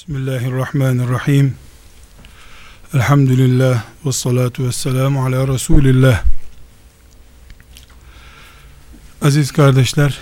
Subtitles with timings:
[0.00, 1.54] Bismillahirrahmanirrahim.
[2.94, 6.24] Elhamdülillah ve salatu ve selamu ala Resulillah.
[9.22, 10.18] Aziz kardeşler,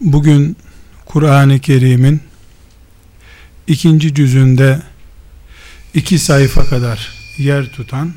[0.00, 0.56] bugün
[1.06, 2.22] Kur'an-ı Kerim'in
[3.66, 4.82] ikinci cüzünde
[5.94, 8.14] iki sayfa kadar yer tutan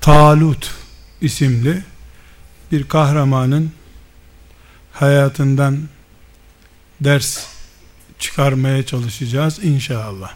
[0.00, 0.74] Talut
[1.20, 1.82] isimli
[2.72, 3.72] bir kahramanın
[4.92, 5.93] hayatından
[7.00, 7.46] ders
[8.18, 10.34] çıkarmaya çalışacağız inşallah.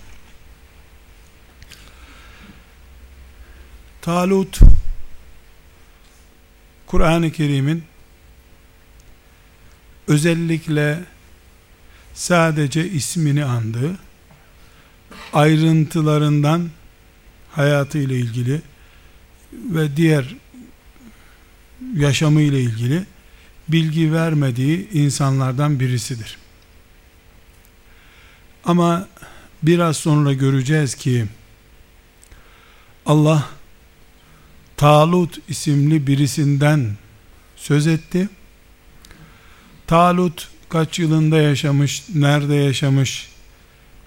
[4.01, 4.61] Talut
[6.87, 7.85] Kur'an-ı Kerim'in
[10.09, 11.05] özellikle
[12.15, 13.99] sadece ismini andığı
[15.33, 16.71] ayrıntılarından
[17.51, 18.63] hayatı ile ilgili
[19.52, 20.37] ve diğer
[21.95, 23.05] yaşamı ile ilgili
[23.69, 26.38] bilgi vermediği insanlardan birisidir.
[28.65, 29.09] Ama
[29.62, 31.27] biraz sonra göreceğiz ki
[33.07, 33.49] Allah
[34.77, 36.97] Talut isimli birisinden
[37.57, 38.29] söz etti.
[39.87, 43.29] Talut kaç yılında yaşamış, nerede yaşamış,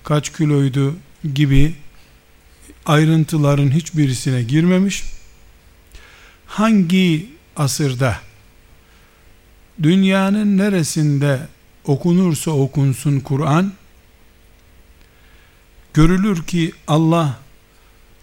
[0.03, 0.95] kaç kiloydu
[1.33, 1.75] gibi
[2.85, 5.03] ayrıntıların hiçbirisine girmemiş.
[6.45, 8.19] Hangi asırda
[9.83, 11.39] dünyanın neresinde
[11.83, 13.73] okunursa okunsun Kur'an
[15.93, 17.39] görülür ki Allah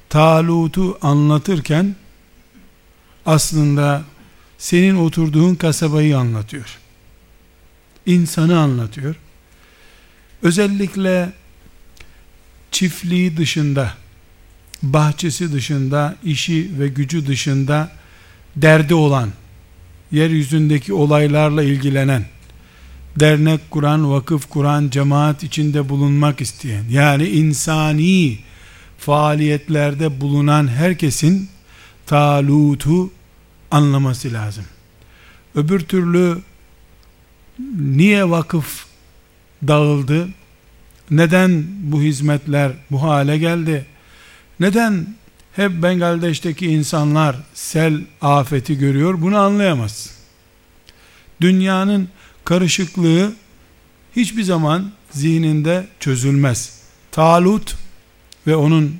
[0.08, 1.97] Talut'u anlatırken
[3.27, 4.05] aslında
[4.58, 6.78] senin oturduğun kasabayı anlatıyor.
[8.06, 9.16] İnsanı anlatıyor.
[10.42, 11.33] Özellikle
[12.70, 13.94] çiftliği dışında,
[14.83, 17.92] bahçesi dışında, işi ve gücü dışında
[18.56, 19.30] derdi olan,
[20.12, 22.24] yeryüzündeki olaylarla ilgilenen,
[23.17, 28.39] dernek kuran, vakıf kuran, cemaat içinde bulunmak isteyen, yani insani
[28.98, 31.48] faaliyetlerde bulunan herkesin
[32.06, 33.11] talutu
[33.70, 34.64] anlaması lazım.
[35.55, 36.39] Öbür türlü
[37.79, 38.86] niye vakıf
[39.68, 40.29] dağıldı?
[41.11, 43.86] Neden bu hizmetler bu hale geldi?
[44.61, 45.14] Neden
[45.57, 49.23] hep Bengaldeş'teki insanlar sel afeti görüyor?
[49.23, 50.11] Bunu anlayamaz.
[51.41, 52.08] Dünyanın
[52.48, 53.33] karışıklığı
[54.17, 56.81] hiçbir zaman zihninde çözülmez.
[57.11, 57.77] Talut
[58.47, 58.97] ve onun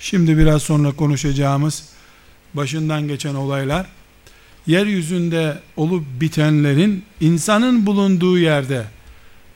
[0.00, 1.88] şimdi biraz sonra konuşacağımız
[2.54, 3.86] başından geçen olaylar
[4.66, 8.84] yeryüzünde olup bitenlerin insanın bulunduğu yerde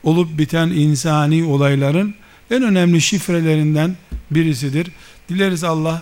[0.03, 2.15] olup biten insani olayların
[2.51, 3.97] en önemli şifrelerinden
[4.31, 4.91] birisidir.
[5.29, 6.01] Dileriz Allah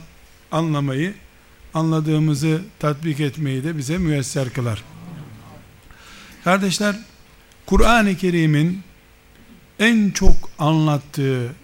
[0.51, 1.13] anlamayı,
[1.73, 4.83] anladığımızı tatbik etmeyi de bize müyesser kılar.
[6.43, 6.95] Kardeşler,
[7.71, 8.81] Kur'an-ı Kerim'in
[9.79, 11.55] en çok anlattığı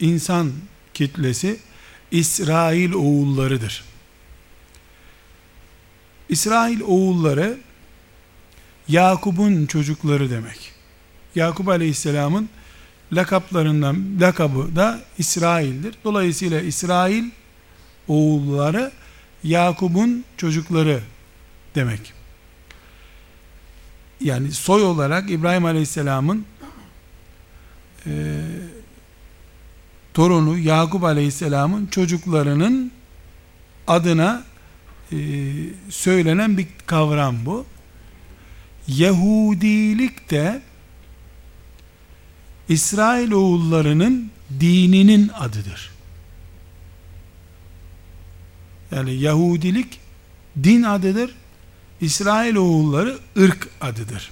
[0.00, 0.52] insan
[0.94, 1.56] kitlesi
[2.10, 3.84] İsrail oğullarıdır.
[6.28, 7.58] İsrail oğulları
[8.88, 10.72] Yakup'un çocukları demek.
[11.34, 12.48] Yakup Aleyhisselam'ın
[13.12, 15.94] lakaplarından lakabı da İsrail'dir.
[16.04, 17.24] Dolayısıyla İsrail
[18.08, 18.92] oğulları
[19.44, 21.00] Yakup'un çocukları
[21.74, 22.21] demek.
[24.22, 26.44] Yani soy olarak İbrahim Aleyhisselam'ın
[28.06, 28.40] e,
[30.14, 32.92] torunu Yakup Aleyhisselam'ın çocuklarının
[33.86, 34.44] adına
[35.12, 35.16] e,
[35.90, 37.66] söylenen bir kavram bu.
[38.88, 40.62] Yahudilik de
[42.68, 45.90] İsrail oğullarının dininin adıdır.
[48.90, 50.00] Yani Yahudilik
[50.62, 51.34] din adıdır.
[52.02, 54.30] İsrail oğulları ırk adıdır.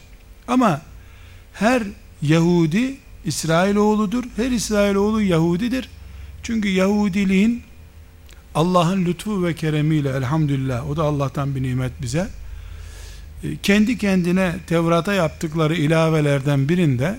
[0.48, 0.80] Ama
[1.52, 1.82] her
[2.22, 4.24] Yahudi İsrail oğludur.
[4.36, 5.88] Her İsrail oğlu Yahudidir.
[6.42, 7.62] Çünkü Yahudiliğin
[8.54, 12.28] Allah'ın lütfu ve keremiyle elhamdülillah o da Allah'tan bir nimet bize
[13.44, 17.18] e, kendi kendine Tevrat'a yaptıkları ilavelerden birinde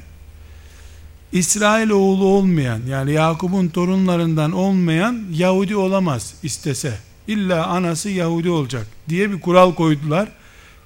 [1.31, 6.97] İsrail oğlu olmayan yani Yakup'un torunlarından olmayan Yahudi olamaz istese.
[7.27, 10.29] İlla anası Yahudi olacak diye bir kural koydular.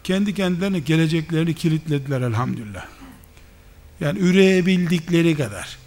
[0.06, 2.86] Kendi kendilerine geleceklerini kilitlediler elhamdülillah.
[4.00, 5.78] Yani üreyebildikleri kadar.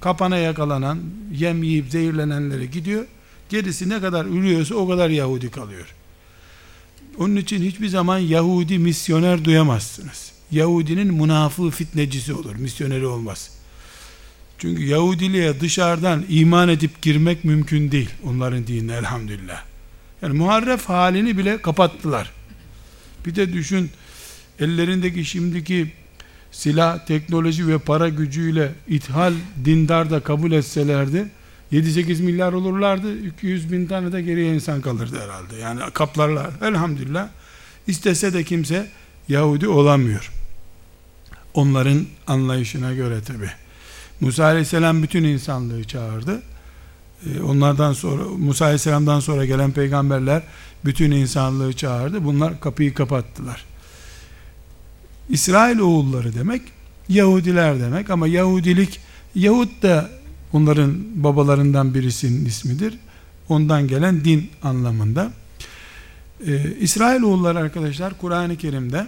[0.00, 1.00] kapana yakalanan,
[1.32, 3.06] yem yiyip zehirlenenleri gidiyor.
[3.48, 5.94] Gerisi ne kadar ürüyorsa o kadar Yahudi kalıyor.
[7.18, 10.32] Onun için hiçbir zaman Yahudi misyoner duyamazsınız.
[10.50, 13.50] Yahudinin münafığı fitnecisi olur, misyoneri olmaz.
[14.58, 19.64] Çünkü Yahudiliğe dışarıdan iman edip girmek mümkün değil onların dinine elhamdülillah.
[20.22, 22.35] Yani muharref halini bile kapattılar.
[23.26, 23.90] Bir de düşün
[24.60, 25.92] ellerindeki şimdiki
[26.50, 29.34] silah, teknoloji ve para gücüyle ithal
[29.64, 31.28] dindar da kabul etselerdi
[31.72, 33.18] 7-8 milyar olurlardı.
[33.18, 35.56] 200 bin tane de geriye insan kalırdı herhalde.
[35.56, 36.50] Yani kaplarlar.
[36.62, 37.28] Elhamdülillah.
[37.86, 38.88] İstese de kimse
[39.28, 40.32] Yahudi olamıyor.
[41.54, 43.50] Onların anlayışına göre tabi.
[44.20, 46.42] Musa Aleyhisselam bütün insanlığı çağırdı.
[47.26, 50.42] Ee, onlardan sonra Musa Aleyhisselam'dan sonra gelen peygamberler
[50.86, 52.24] bütün insanlığı çağırdı.
[52.24, 53.64] Bunlar kapıyı kapattılar.
[55.28, 56.62] İsrail oğulları demek
[57.08, 59.00] Yahudiler demek ama Yahudilik
[59.34, 60.10] Yahud da
[60.52, 62.98] onların babalarından birisinin ismidir.
[63.48, 65.30] Ondan gelen din anlamında.
[66.46, 69.06] Ee, İsrailoğulları arkadaşlar Kur'an-ı Kerim'de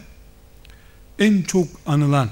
[1.19, 2.29] en çok anılan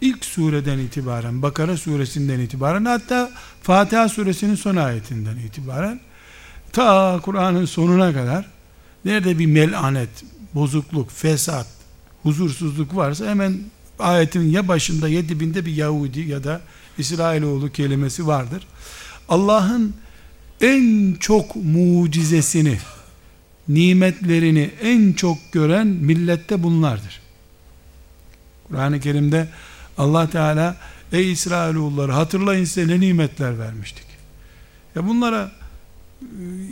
[0.00, 3.30] ilk sureden itibaren Bakara suresinden itibaren hatta
[3.62, 6.00] Fatiha suresinin son ayetinden itibaren
[6.72, 8.46] ta Kur'an'ın sonuna kadar
[9.04, 10.08] nerede bir melanet,
[10.54, 11.66] bozukluk, fesat,
[12.22, 13.58] huzursuzluk varsa hemen
[13.98, 16.60] ayetin ya başında ya dibinde bir Yahudi ya da
[16.98, 18.66] İsrailoğlu kelimesi vardır.
[19.28, 19.94] Allah'ın
[20.60, 22.78] en çok mucizesini,
[23.68, 27.20] nimetlerini en çok gören millette bunlardır.
[28.68, 29.48] Kur'an-ı Kerim'de
[29.98, 30.76] Allah Teala
[31.12, 34.06] ey İsrailoğulları hatırlayın size ne nimetler vermiştik.
[34.94, 35.52] Ya bunlara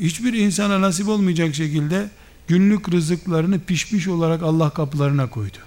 [0.00, 2.10] hiçbir insana nasip olmayacak şekilde
[2.48, 5.58] günlük rızıklarını pişmiş olarak Allah kapılarına koydu.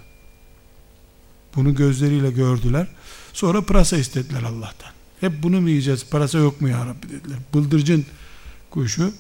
[1.55, 2.87] Bunu gözleriyle gördüler.
[3.33, 4.91] Sonra pırasa istediler Allah'tan.
[5.19, 6.05] Hep bunu mu yiyeceğiz?
[6.09, 7.37] Parası yok mu ya Rabbi dediler.
[7.53, 8.05] Bıldırcın
[8.69, 9.13] kuşu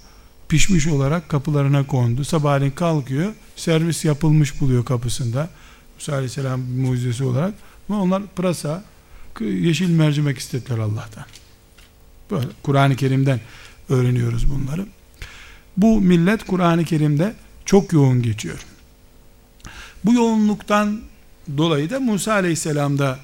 [0.49, 2.23] pişmiş olarak kapılarına kondu.
[2.23, 3.33] Sabahleyin kalkıyor.
[3.55, 5.49] Servis yapılmış buluyor kapısında.
[5.95, 7.53] Musa Aleyhisselam mucizesi olarak.
[7.89, 8.83] Ama onlar pırasa,
[9.39, 11.25] yeşil mercimek istediler Allah'tan.
[12.31, 13.39] Böyle Kur'an-ı Kerim'den
[13.89, 14.85] öğreniyoruz bunları.
[15.77, 17.33] Bu millet Kur'an-ı Kerim'de
[17.65, 18.65] çok yoğun geçiyor.
[20.05, 21.01] Bu yoğunluktan
[21.57, 23.19] dolayı da Musa Aleyhisselam da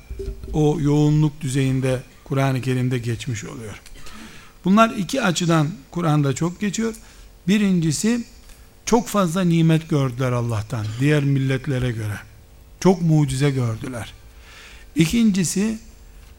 [0.54, 3.82] o yoğunluk düzeyinde Kur'an-ı Kerim'de geçmiş oluyor.
[4.66, 6.96] Bunlar iki açıdan Kur'an'da çok geçiyor.
[7.48, 8.24] Birincisi
[8.86, 12.20] çok fazla nimet gördüler Allah'tan diğer milletlere göre.
[12.80, 14.14] Çok mucize gördüler.
[14.96, 15.78] İkincisi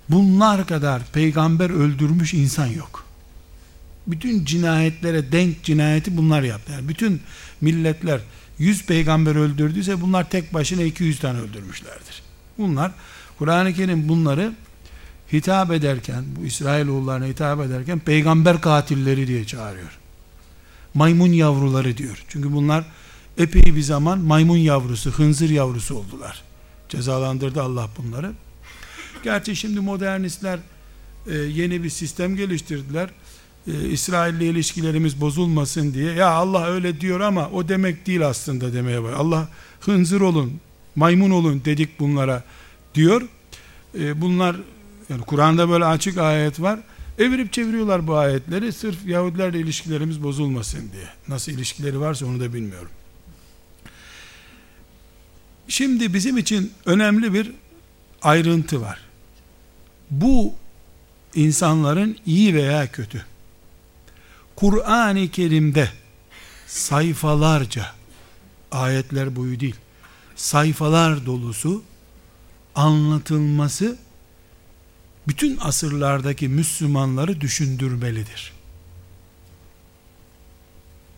[0.08, 3.09] bunlar kadar peygamber öldürmüş insan yok.
[4.10, 6.72] Bütün cinayetlere denk cinayeti bunlar yaptı.
[6.72, 7.22] Yani bütün
[7.60, 8.20] milletler
[8.58, 12.22] 100 peygamber öldürdüyse bunlar tek başına 200 tane öldürmüşlerdir.
[12.58, 12.92] Bunlar
[13.38, 14.52] Kur'an-ı Kerim bunları
[15.32, 19.98] hitap ederken, bu İsrailoğullarına hitap ederken peygamber katilleri diye çağırıyor.
[20.94, 22.24] Maymun yavruları diyor.
[22.28, 22.84] Çünkü bunlar
[23.38, 26.42] epey bir zaman maymun yavrusu, hınzır yavrusu oldular.
[26.88, 28.32] Cezalandırdı Allah bunları.
[29.24, 30.58] Gerçi şimdi modernistler
[31.26, 33.10] e, yeni bir sistem geliştirdiler.
[33.70, 36.12] E, İsrail'le ilişkilerimiz bozulmasın diye.
[36.12, 39.12] Ya Allah öyle diyor ama o demek değil aslında demeye var.
[39.12, 39.48] Allah
[39.80, 40.60] hınzır olun,
[40.96, 42.44] maymun olun dedik bunlara
[42.94, 43.22] diyor.
[43.98, 44.56] E, bunlar
[45.08, 46.80] yani Kur'an'da böyle açık ayet var.
[47.18, 51.08] Evirip çeviriyorlar bu ayetleri sırf Yahudilerle ilişkilerimiz bozulmasın diye.
[51.28, 52.90] Nasıl ilişkileri varsa onu da bilmiyorum.
[55.68, 57.52] Şimdi bizim için önemli bir
[58.22, 59.00] ayrıntı var.
[60.10, 60.54] Bu
[61.34, 63.24] insanların iyi veya kötü
[64.60, 65.90] Kur'an-ı Kerim'de
[66.66, 67.86] sayfalarca
[68.72, 69.76] ayetler boyu değil
[70.36, 71.82] sayfalar dolusu
[72.74, 73.98] anlatılması
[75.28, 78.52] bütün asırlardaki Müslümanları düşündürmelidir.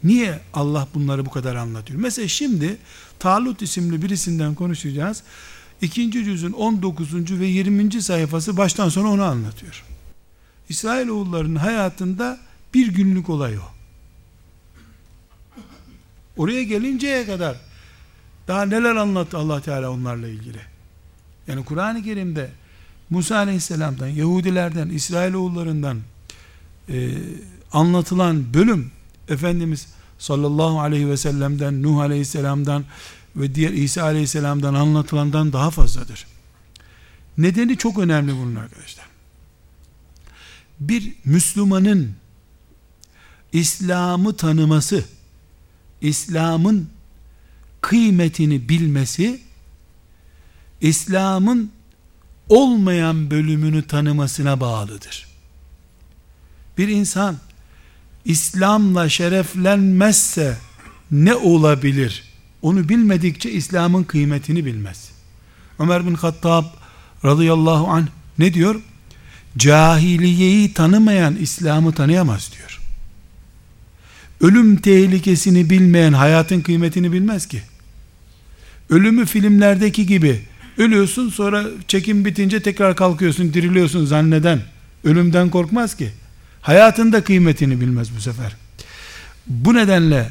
[0.04, 2.00] Niye Allah bunları bu kadar anlatıyor?
[2.00, 2.76] Mesela şimdi
[3.18, 5.22] Talut isimli birisinden konuşacağız.
[5.80, 7.40] İkinci cüzün 19.
[7.40, 8.02] ve 20.
[8.02, 9.84] sayfası baştan sona onu anlatıyor.
[10.68, 12.40] İsrailoğullarının hayatında
[12.75, 13.62] bir günlük olay o.
[16.37, 17.57] Oraya gelinceye kadar
[18.49, 20.61] daha neler anlattı Allah Teala onlarla ilgili.
[21.47, 22.50] Yani Kur'an-ı Kerim'de
[23.11, 26.00] Musa Aleyhisselam'dan, Yahudilerden, İsrailoğullarından
[26.88, 27.19] e,
[27.73, 28.91] anlatılan bölüm
[29.29, 29.87] Efendimiz
[30.19, 32.85] sallallahu aleyhi ve sellem'den, Nuh Aleyhisselam'dan
[33.37, 36.26] ve diğer İsa Aleyhisselam'dan anlatılandan daha fazladır.
[37.38, 39.07] Nedeni çok önemli bunun arkadaşlar.
[40.81, 42.14] Bir Müslümanın
[43.52, 45.04] İslam'ı tanıması,
[46.00, 46.88] İslam'ın
[47.80, 49.40] kıymetini bilmesi,
[50.80, 51.73] İslam'ın
[52.49, 55.26] olmayan bölümünü tanımasına bağlıdır.
[56.78, 57.37] Bir insan
[58.25, 60.59] İslam'la şereflenmezse
[61.11, 62.25] ne olabilir?
[62.62, 65.11] Onu bilmedikçe İslam'ın kıymetini bilmez.
[65.78, 66.64] Ömer bin Hattab
[67.25, 68.06] radıyallahu anh
[68.38, 68.80] ne diyor?
[69.56, 72.81] Cahiliyeyi tanımayan İslam'ı tanıyamaz diyor.
[74.42, 77.62] Ölüm tehlikesini bilmeyen hayatın kıymetini bilmez ki.
[78.90, 80.40] Ölümü filmlerdeki gibi
[80.78, 84.61] Ölüyorsun sonra çekim bitince tekrar kalkıyorsun, diriliyorsun zanneden.
[85.04, 86.11] Ölümden korkmaz ki.
[86.61, 88.56] Hayatında kıymetini bilmez bu sefer.
[89.46, 90.30] Bu nedenle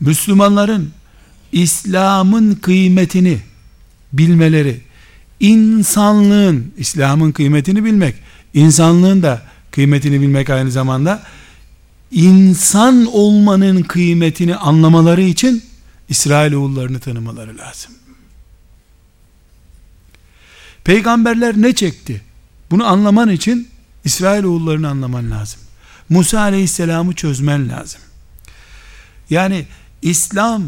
[0.00, 0.90] Müslümanların
[1.52, 3.38] İslam'ın kıymetini
[4.12, 4.80] bilmeleri,
[5.40, 8.14] insanlığın, İslam'ın kıymetini bilmek,
[8.54, 11.22] insanlığın da kıymetini bilmek aynı zamanda
[12.12, 15.64] insan olmanın kıymetini anlamaları için
[16.08, 17.92] İsrailoğullarını tanımaları lazım.
[20.84, 22.22] Peygamberler ne çekti?
[22.70, 23.68] Bunu anlaman için
[24.04, 25.60] İsrailoğullarını anlaman lazım.
[26.08, 28.00] Musa aleyhisselamı çözmen lazım.
[29.30, 29.66] Yani
[30.02, 30.62] İslam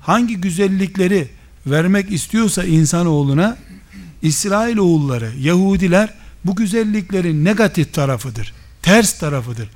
[0.00, 1.28] hangi güzellikleri
[1.66, 3.56] vermek istiyorsa insanoğluna
[4.22, 8.52] İsrailoğulları, Yahudiler bu güzelliklerin negatif tarafıdır.
[8.82, 9.68] Ters tarafıdır.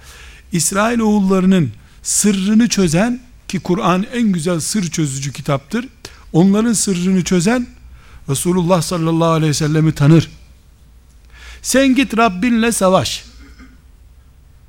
[0.52, 1.70] İsrailoğullarının
[2.02, 5.88] sırrını çözen ki Kur'an en güzel sır çözücü kitaptır.
[6.32, 7.66] Onların sırrını çözen
[8.28, 10.30] Resulullah sallallahu aleyhi ve sellemi tanır.
[11.62, 13.24] Sen git Rabbinle savaş.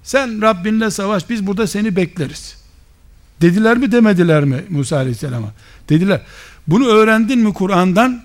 [0.03, 2.55] Sen Rabbinle savaş biz burada seni bekleriz.
[3.41, 5.53] Dediler mi demediler mi Musa aleyhisselama?
[5.89, 6.21] Dediler.
[6.67, 8.23] Bunu öğrendin mi Kur'an'dan?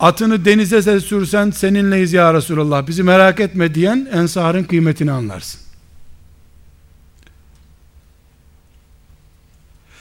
[0.00, 5.60] Atını denize sürsen seninleyiz ya Resulallah bizi merak etme diyen ensarın kıymetini anlarsın.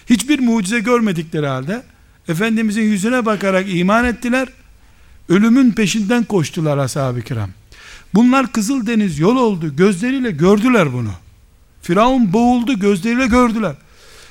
[0.10, 1.84] Hiçbir mucize görmedikleri halde
[2.28, 4.48] Efendimizin yüzüne bakarak iman ettiler.
[5.30, 7.50] Ölümün peşinden koştular ashab-ı kiram.
[8.14, 9.76] Bunlar Kızıldeniz yol oldu.
[9.76, 11.12] Gözleriyle gördüler bunu.
[11.82, 13.76] Firavun boğuldu gözleriyle gördüler.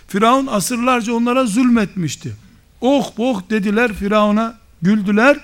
[0.08, 2.32] Firavun asırlarca onlara zulmetmişti.
[2.80, 5.38] Oh oh dediler Firavun'a güldüler.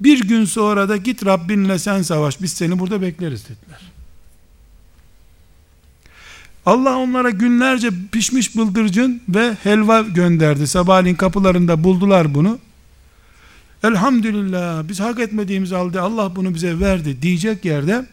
[0.00, 3.80] Bir gün sonra da git Rabbinle sen savaş biz seni burada bekleriz dediler.
[6.66, 10.66] Allah onlara günlerce pişmiş bıldırcın ve helva gönderdi.
[10.66, 12.58] Sabahleyin kapılarında buldular bunu.
[13.84, 18.06] Elhamdülillah biz hak etmediğimiz halde Allah bunu bize verdi diyecek yerde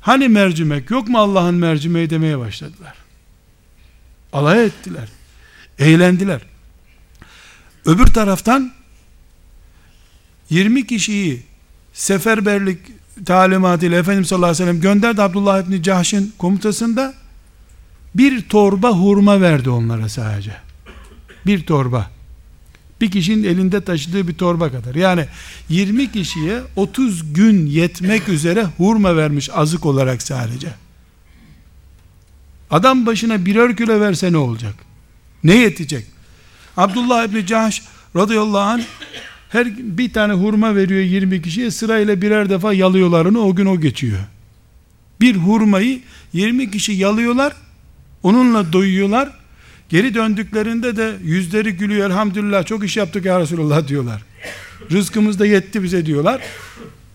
[0.00, 2.94] hani mercimek yok mu Allah'ın mercimeği demeye başladılar.
[4.32, 5.08] Alay ettiler.
[5.78, 6.40] Eğlendiler.
[7.86, 8.72] Öbür taraftan
[10.50, 11.42] 20 kişiyi
[11.92, 12.78] seferberlik
[13.26, 17.14] talimatıyla Efendimiz sallallahu aleyhi ve sellem gönderdi Abdullah İbni Cahş'ın komutasında
[18.14, 20.56] bir torba hurma verdi onlara sadece.
[21.46, 22.10] Bir torba.
[23.00, 24.94] Bir kişinin elinde taşıdığı bir torba kadar.
[24.94, 25.26] Yani
[25.68, 30.68] 20 kişiye 30 gün yetmek üzere hurma vermiş azık olarak sadece.
[32.70, 34.74] Adam başına birer kilo verse ne olacak?
[35.44, 36.06] Ne yetecek?
[36.76, 37.82] Abdullah İbni Cahş
[38.16, 38.82] radıyallahu anh
[39.48, 44.18] her bir tane hurma veriyor 20 kişiye sırayla birer defa yalıyorlarını o gün o geçiyor.
[45.20, 46.00] Bir hurmayı
[46.32, 47.52] 20 kişi yalıyorlar
[48.24, 49.28] onunla doyuyorlar
[49.88, 54.22] geri döndüklerinde de yüzleri gülüyor elhamdülillah çok iş yaptık ya Resulullah diyorlar.
[54.90, 56.40] Rızkımız da yetti bize diyorlar.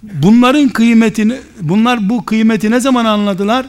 [0.04, 3.66] Bunların kıymetini bunlar bu kıymeti ne zaman anladılar?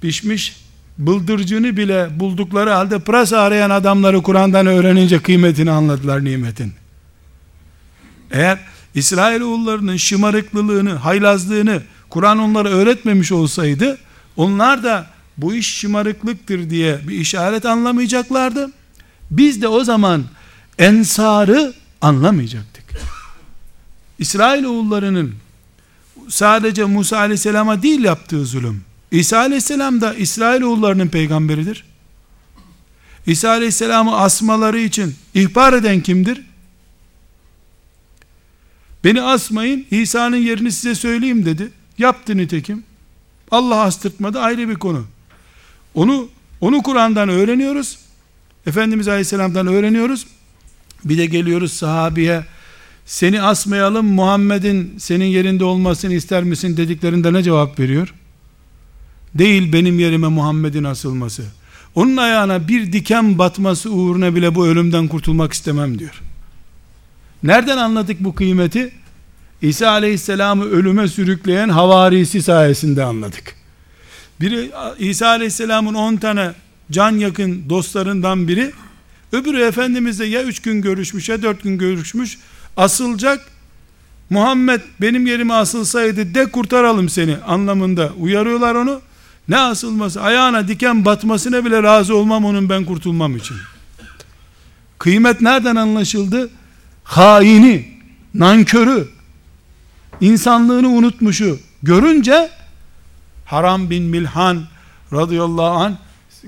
[0.00, 0.56] Pişmiş
[0.98, 6.72] bıldırcını bile buldukları halde pırasa arayan adamları Kur'an'dan öğrenince kıymetini anladılar nimetin.
[8.30, 8.58] Eğer
[8.94, 13.98] İsrailoğullarının şımarıklılığını, haylazlığını Kur'an onlara öğretmemiş olsaydı
[14.36, 15.06] onlar da
[15.38, 18.70] bu iş şımarıklıktır diye bir işaret anlamayacaklardı.
[19.30, 20.24] Biz de o zaman
[20.78, 22.84] ensarı anlamayacaktık.
[24.18, 25.34] İsrailoğullarının
[26.28, 28.84] sadece Musa aleyhisselama değil yaptığı zulüm.
[29.10, 31.84] İsa aleyhisselam da İsrailoğullarının peygamberidir.
[33.26, 36.42] İsa aleyhisselamı asmaları için ihbar eden kimdir?
[39.04, 41.72] Beni asmayın, İsa'nın yerini size söyleyeyim dedi.
[41.98, 42.84] Yaptı nitekim.
[43.50, 45.06] Allah astırtmadı ayrı bir konu.
[45.94, 46.28] Onu
[46.60, 47.98] onu Kur'an'dan öğreniyoruz.
[48.66, 50.26] Efendimiz Aleyhisselam'dan öğreniyoruz.
[51.04, 52.44] Bir de geliyoruz sahabiye
[53.06, 58.14] seni asmayalım Muhammed'in senin yerinde olmasını ister misin dediklerinde ne cevap veriyor?
[59.34, 61.42] Değil benim yerime Muhammed'in asılması.
[61.94, 66.22] Onun ayağına bir diken batması uğruna bile bu ölümden kurtulmak istemem diyor.
[67.42, 68.92] Nereden anladık bu kıymeti?
[69.62, 73.61] İsa aleyhisselamı ölüme sürükleyen havarisi sayesinde anladık.
[74.40, 76.52] Biri İsa aleyhisselamın 10 tane
[76.90, 78.72] can yakın dostlarından biri.
[79.32, 82.38] Öbürü Efendimizle ya 3 gün görüşmüş ya 4 gün görüşmüş.
[82.76, 83.40] Asılacak.
[84.30, 89.00] Muhammed benim yerime asılsaydı de kurtaralım seni anlamında uyarıyorlar onu.
[89.48, 90.22] Ne asılması?
[90.22, 93.56] Ayağına diken batmasına bile razı olmam onun ben kurtulmam için.
[94.98, 96.50] Kıymet nereden anlaşıldı?
[97.04, 97.88] Haini
[98.34, 99.08] nankörü
[100.20, 102.50] insanlığını unutmuşu görünce
[103.52, 104.64] Haram bin Milhan
[105.12, 105.98] radıyallahu an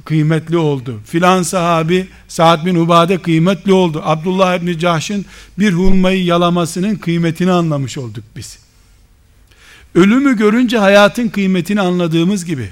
[0.04, 1.00] kıymetli oldu.
[1.06, 4.02] Filan sahabi Sa'd bin Ubade kıymetli oldu.
[4.04, 5.26] Abdullah İbni Cahş'ın
[5.58, 8.58] bir hurmayı yalamasının kıymetini anlamış olduk biz.
[9.94, 12.70] Ölümü görünce hayatın kıymetini anladığımız gibi.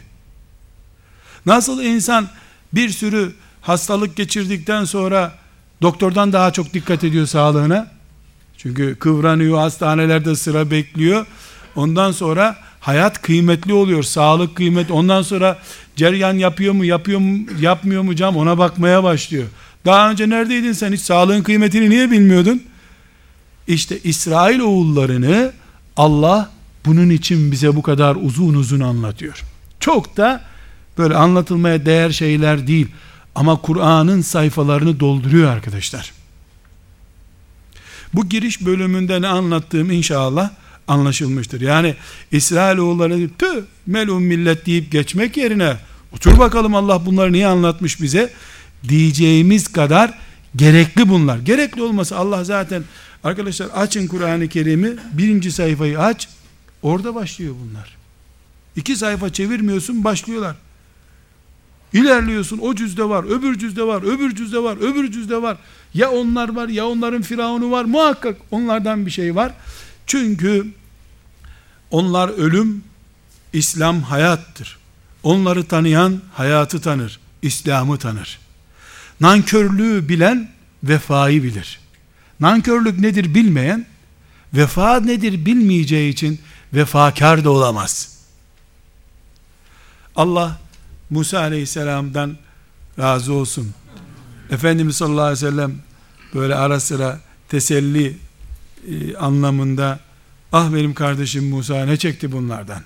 [1.47, 2.29] Nasıl insan
[2.73, 5.39] bir sürü hastalık geçirdikten sonra
[5.83, 7.91] doktordan daha çok dikkat ediyor sağlığına.
[8.59, 11.27] Çünkü kıvranıyor, hastanelerde sıra bekliyor.
[11.77, 14.91] Ondan sonra hayat kıymetli oluyor, sağlık kıymet.
[14.91, 15.59] Ondan sonra
[15.97, 19.47] ceryan yapıyor mu, yapıyor mu, yapmıyor mu cam ona bakmaya başlıyor.
[19.85, 22.63] Daha önce neredeydin sen hiç sağlığın kıymetini niye bilmiyordun?
[23.67, 25.53] İşte İsrail oğullarını
[25.97, 26.51] Allah
[26.87, 29.43] bunun için bize bu kadar uzun uzun anlatıyor.
[29.81, 30.41] Çok da
[30.99, 32.89] böyle anlatılmaya değer şeyler değil.
[33.35, 36.13] Ama Kur'an'ın sayfalarını dolduruyor arkadaşlar.
[38.15, 40.51] Bu giriş bölümünde ne anlattığım inşallah
[40.89, 41.61] anlaşılmıştır.
[41.61, 41.95] Yani
[42.33, 45.77] İsrailoğulları tü melun millet deyip geçmek yerine
[46.13, 48.33] otur bakalım Allah bunları niye anlatmış bize
[48.89, 50.19] diyeceğimiz kadar
[50.57, 51.39] gerekli bunlar.
[51.39, 52.85] Gerekli olmasa Allah zaten
[53.25, 56.29] arkadaşlar açın Kur'an-ı Kerim'i birinci sayfayı aç
[56.83, 57.97] orada başlıyor bunlar.
[58.77, 60.57] İki sayfa çevirmiyorsun başlıyorlar.
[61.93, 65.57] İlerliyorsun o cüzde var, öbür cüzde var, öbür cüzde var, öbür cüzde var.
[65.95, 67.85] Ya onlar var ya onların firavunu var.
[67.85, 69.53] Muhakkak onlardan bir şey var.
[70.07, 70.67] Çünkü
[71.91, 72.85] onlar ölüm,
[73.53, 74.79] İslam hayattır.
[75.23, 78.39] Onları tanıyan hayatı tanır, İslam'ı tanır.
[79.21, 80.51] Nankörlüğü bilen
[80.85, 81.81] vefayı bilir.
[82.41, 83.87] Nankörlük nedir bilmeyen,
[84.55, 86.41] vefa nedir bilmeyeceği için
[86.75, 88.19] vefakar da olamaz.
[90.17, 90.61] Allah
[91.11, 92.37] Musa aleyhisselamdan
[92.99, 93.75] razı olsun.
[94.51, 95.75] Efendimiz sallallahu aleyhi ve sellem
[96.35, 98.17] böyle ara sıra teselli
[98.91, 100.01] e, anlamında
[100.53, 102.83] ah benim kardeşim Musa ne çekti bunlardan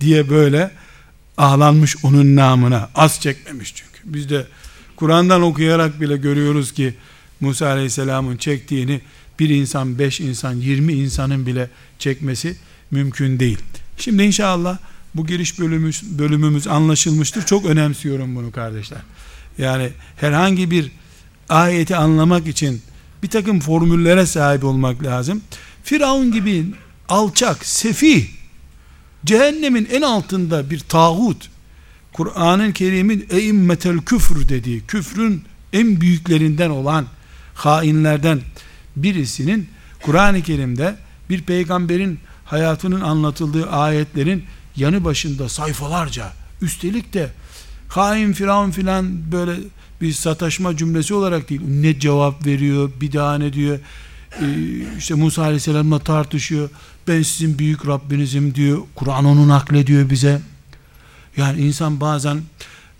[0.00, 0.70] diye böyle
[1.36, 4.46] ağlanmış onun namına az çekmemiş çünkü biz de
[4.96, 6.94] Kur'an'dan okuyarak bile görüyoruz ki
[7.40, 9.00] Musa aleyhisselamın çektiğini
[9.38, 12.56] bir insan, beş insan, yirmi insanın bile çekmesi
[12.90, 13.58] mümkün değil.
[13.96, 14.78] Şimdi inşallah
[15.14, 17.46] bu giriş bölümümüz, bölümümüz anlaşılmıştır.
[17.46, 19.00] Çok önemsiyorum bunu kardeşler.
[19.58, 20.90] Yani herhangi bir
[21.48, 22.82] ayeti anlamak için
[23.22, 25.42] bir takım formüllere sahip olmak lazım.
[25.84, 26.66] Firavun gibi
[27.08, 28.26] alçak, sefih,
[29.24, 31.50] cehennemin en altında bir tağut,
[32.12, 37.06] Kur'an-ı Kerim'in eimmetel küfür dediği, küfrün en büyüklerinden olan
[37.54, 38.40] hainlerden
[38.96, 39.68] birisinin
[40.02, 40.96] Kur'an-ı Kerim'de
[41.30, 44.44] bir peygamberin hayatının anlatıldığı ayetlerin
[44.76, 47.30] yanı başında sayfalarca üstelik de
[47.88, 49.52] hain firavun filan böyle
[50.00, 51.60] bir sataşma cümlesi olarak değil.
[51.66, 53.78] Ne cevap veriyor bir daha ne diyor?
[54.40, 54.44] Ee,
[54.98, 56.70] işte Musa Aleyhisselam'la tartışıyor.
[57.08, 58.78] Ben sizin büyük Rabbinizim diyor.
[58.94, 60.40] Kur'an onu naklediyor bize.
[61.36, 62.42] Yani insan bazen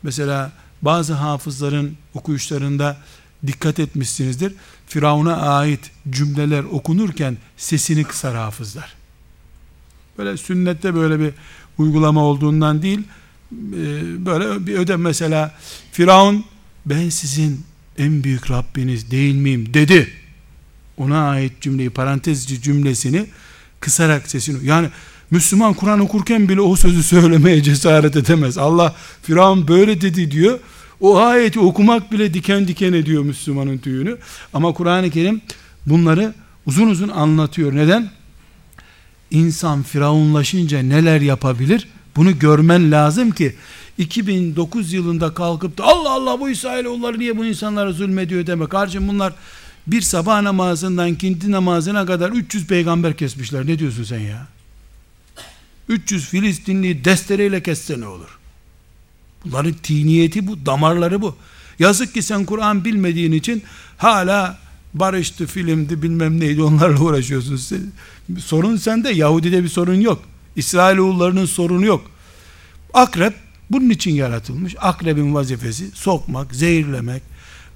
[0.02, 2.96] mesela bazı hafızların okuyuşlarında
[3.46, 4.54] dikkat etmişsinizdir.
[4.86, 8.94] Firavun'a ait cümleler okunurken sesini kısar hafızlar.
[10.18, 11.32] Böyle sünnette böyle bir
[11.78, 13.00] uygulama olduğundan değil
[13.52, 15.00] e, böyle bir ödem.
[15.00, 15.54] Mesela
[15.92, 16.44] Firavun
[16.86, 17.60] ben sizin
[17.98, 19.74] en büyük Rabbiniz değil miyim?
[19.74, 20.10] Dedi.
[20.96, 23.26] Ona ait cümleyi parantezci cümlesini
[23.80, 24.88] kısarak sesini yani
[25.30, 28.58] Müslüman Kur'an okurken bile o sözü söylemeye cesaret edemez.
[28.58, 30.58] Allah Firavun böyle dedi diyor.
[31.00, 34.16] O ayeti okumak bile diken diken ediyor Müslümanın tüyünü.
[34.52, 35.40] Ama Kur'an-ı Kerim
[35.86, 36.34] bunları
[36.66, 37.76] uzun uzun anlatıyor.
[37.76, 38.10] Neden?
[39.30, 41.88] insan firavunlaşınca neler yapabilir?
[42.16, 43.54] Bunu görmen lazım ki
[44.00, 48.66] 2009 yılında kalkıp da Allah Allah bu İsrailoğulları niye bu insanlara zulmediyor deme.
[48.66, 49.32] Kardeşim bunlar
[49.86, 53.66] bir sabah namazından kinti namazına kadar 300 peygamber kesmişler.
[53.66, 54.46] Ne diyorsun sen ya?
[55.88, 58.38] 300 Filistinli destereyle kesse ne olur?
[59.44, 61.36] Bunların tiniyeti bu, damarları bu.
[61.78, 63.62] Yazık ki sen Kur'an bilmediğin için
[63.96, 64.58] hala
[64.94, 67.92] barıştı, filmdi, bilmem neydi onlarla uğraşıyorsun.
[68.38, 70.22] Sorun sende, Yahudi'de bir sorun yok.
[70.56, 72.10] İsrailoğullarının sorunu yok.
[72.94, 73.34] Akrep
[73.70, 74.74] bunun için yaratılmış.
[74.78, 77.22] Akrebin vazifesi sokmak, zehirlemek.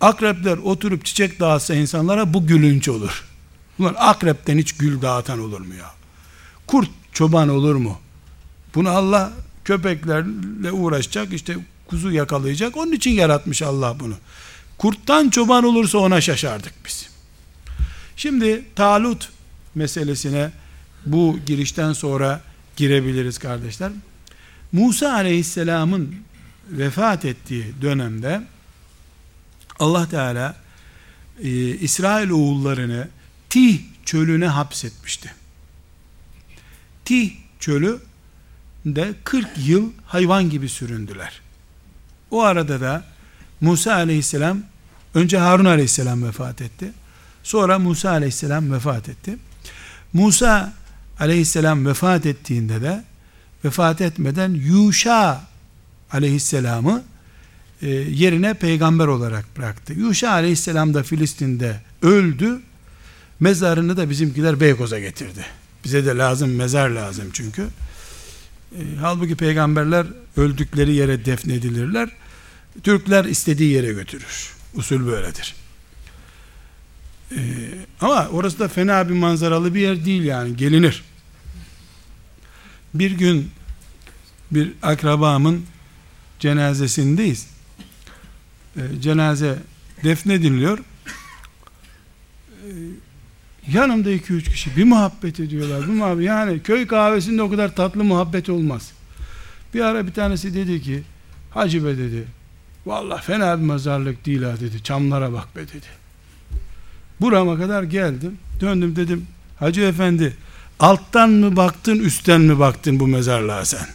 [0.01, 3.25] Akrepler oturup çiçek dağıtsa insanlara bu gülünç olur.
[3.79, 5.91] Bunlar akrepten hiç gül dağıtan olur mu ya?
[6.67, 7.99] Kurt çoban olur mu?
[8.75, 9.33] Bunu Allah
[9.65, 12.77] köpeklerle uğraşacak işte kuzu yakalayacak.
[12.77, 14.15] Onun için yaratmış Allah bunu.
[14.79, 17.09] Kurttan çoban olursa ona şaşardık biz.
[18.17, 19.29] Şimdi Talut
[19.75, 20.51] meselesine
[21.07, 22.41] bu girişten sonra
[22.77, 23.93] girebiliriz kardeşler.
[24.75, 26.15] Musa aleyhisselamın
[26.71, 28.43] vefat ettiği dönemde
[29.79, 30.57] Allah Teala
[31.43, 33.09] e, İsrail oğullarını
[33.51, 35.35] Tih çölüne hapsetmişti.
[37.05, 38.01] Tih çölü
[38.87, 41.41] de 40 yıl hayvan gibi süründüler.
[42.31, 43.05] O arada da
[43.61, 44.63] Musa aleyhisselam
[45.15, 46.93] önce Harun aleyhisselam vefat etti.
[47.43, 49.37] Sonra Musa aleyhisselam vefat etti.
[50.13, 50.73] Musa
[51.21, 53.05] aleyhisselam vefat ettiğinde de
[53.65, 55.43] vefat etmeden Yuşa
[56.11, 57.05] aleyhisselamı
[57.83, 59.93] e, yerine peygamber olarak bıraktı.
[59.93, 62.61] Yuşa aleyhisselam da Filistin'de öldü.
[63.41, 65.47] Mezarını da bizimkiler Beykoz'a getirdi.
[65.85, 67.63] Bize de lazım mezar lazım çünkü.
[68.73, 72.09] E, halbuki peygamberler öldükleri yere defnedilirler.
[72.83, 74.55] Türkler istediği yere götürür.
[74.75, 75.55] Usul böyledir.
[77.31, 77.41] E,
[78.01, 81.05] ama orası da fena bir manzaralı bir yer değil yani gelinir.
[82.95, 83.51] Bir gün
[84.51, 85.65] bir akrabamın
[86.39, 87.47] cenazesindeyiz.
[88.77, 89.59] E, cenaze
[90.05, 90.79] defnediliyor.
[90.79, 90.83] E,
[93.73, 95.83] yanımda iki üç kişi bir muhabbet ediyorlar.
[95.83, 98.93] Bir muhabbet, yani köy kahvesinde o kadar tatlı muhabbet olmaz.
[99.75, 101.03] Bir ara bir tanesi dedi ki
[101.51, 102.25] Hacı be dedi
[102.87, 104.83] vallahi fena bir mezarlık değil ha dedi.
[104.83, 105.87] Çamlara bak be dedi.
[107.21, 108.39] Burama kadar geldim.
[108.61, 109.27] Döndüm dedim
[109.59, 110.37] Hacı efendi
[110.85, 113.87] alttan mı baktın üstten mi baktın bu mezarlığa sen?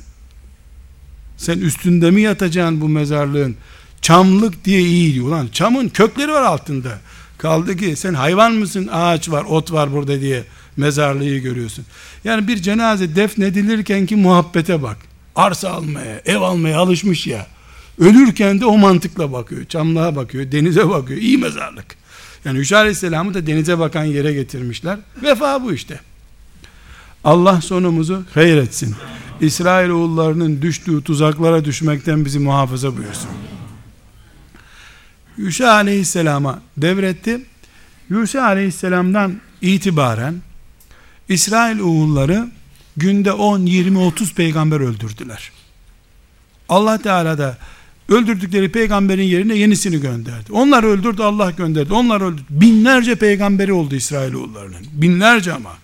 [1.38, 3.56] Sen üstünde mi yatacaksın bu mezarlığın?
[4.02, 5.28] Çamlık diye iyi diyor.
[5.28, 7.00] Ulan çamın kökleri var altında.
[7.38, 8.90] Kaldı ki sen hayvan mısın?
[8.92, 10.44] Ağaç var, ot var burada diye
[10.78, 11.86] mezarlığı görüyorsun.
[12.24, 14.98] Yani bir cenaze defnedilirken ki muhabbete bak.
[15.36, 17.48] Arsa almaya, ev almaya alışmış ya.
[18.00, 19.66] Ölürken de o mantıkla bakıyor.
[19.66, 21.22] Çamlığa bakıyor, denize bakıyor.
[21.22, 21.86] İyi mezarlık.
[22.46, 25.00] Yani Hüşa Aleyhisselam'ı da denize bakan yere getirmişler.
[25.24, 26.00] Vefa bu işte.
[27.24, 28.96] Allah sonumuzu hayır etsin.
[29.42, 33.30] İsrail oğullarının düştüğü tuzaklara düşmekten bizi muhafaza buyursun.
[35.38, 37.42] Yuşa aleyhisselama devretti.
[38.10, 40.36] Yuşa aleyhisselamdan itibaren
[41.30, 42.48] İsrail oğulları
[42.98, 45.52] günde 10, 20, 30 peygamber öldürdüler.
[46.70, 47.58] Allah Teala da
[48.10, 50.52] öldürdükleri peygamberin yerine yenisini gönderdi.
[50.52, 51.94] Onlar öldürdü Allah gönderdi.
[51.94, 52.46] Onlar öldürdü.
[52.50, 54.86] Binlerce peygamberi oldu İsrail oğullarının.
[54.94, 55.78] Binlerce ama.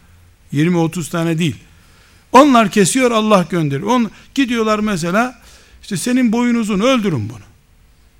[0.56, 1.56] 20-30 tane değil.
[2.32, 3.89] Onlar kesiyor Allah gönderiyor.
[3.89, 5.41] On, gidiyorlar mesela
[5.82, 7.46] işte senin boyun uzun öldürün bunu.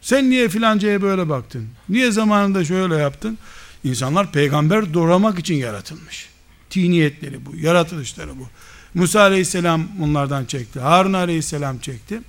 [0.02, 1.67] Sen niye filancaya böyle baktın?
[1.89, 3.38] Niye zamanında şöyle yaptın?
[3.84, 6.30] İnsanlar peygamber doğramak için yaratılmış.
[6.69, 8.48] Tiniyetleri bu, yaratılışları bu.
[8.93, 10.80] Musa aleyhisselam onlardan çekti.
[10.80, 12.21] Harun aleyhisselam çekti.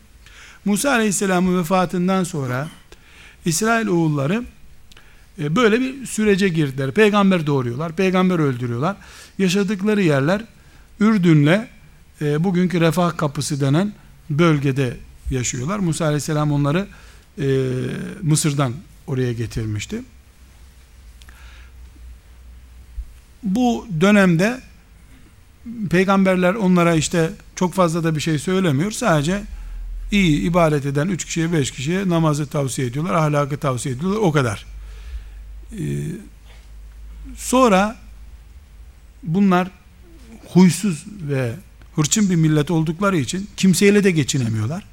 [0.64, 2.68] Musa aleyhisselamın vefatından sonra
[3.44, 4.44] İsrail oğulları
[5.38, 6.92] e, böyle bir sürece girdiler.
[6.92, 8.96] Peygamber doğuruyorlar, peygamber öldürüyorlar.
[9.38, 10.44] Yaşadıkları yerler
[11.00, 11.66] Ürdün'le
[12.20, 13.92] e, bugünkü refah kapısı denen
[14.30, 14.96] bölgede
[15.30, 15.78] yaşıyorlar.
[15.78, 16.86] Musa aleyhisselam onları
[17.38, 17.46] e,
[18.22, 18.72] Mısır'dan
[19.06, 20.02] oraya getirmişti.
[23.42, 24.60] Bu dönemde
[25.90, 28.90] peygamberler onlara işte çok fazla da bir şey söylemiyor.
[28.90, 29.42] Sadece
[30.10, 34.18] iyi ibadet eden üç kişiye beş kişiye namazı tavsiye ediyorlar, ahlakı tavsiye ediyorlar.
[34.18, 34.75] O kadar.
[35.72, 35.78] Ee,
[37.36, 37.96] sonra
[39.22, 39.70] bunlar
[40.48, 41.54] huysuz ve
[41.96, 44.84] hırçın bir millet oldukları için kimseyle de geçinemiyorlar.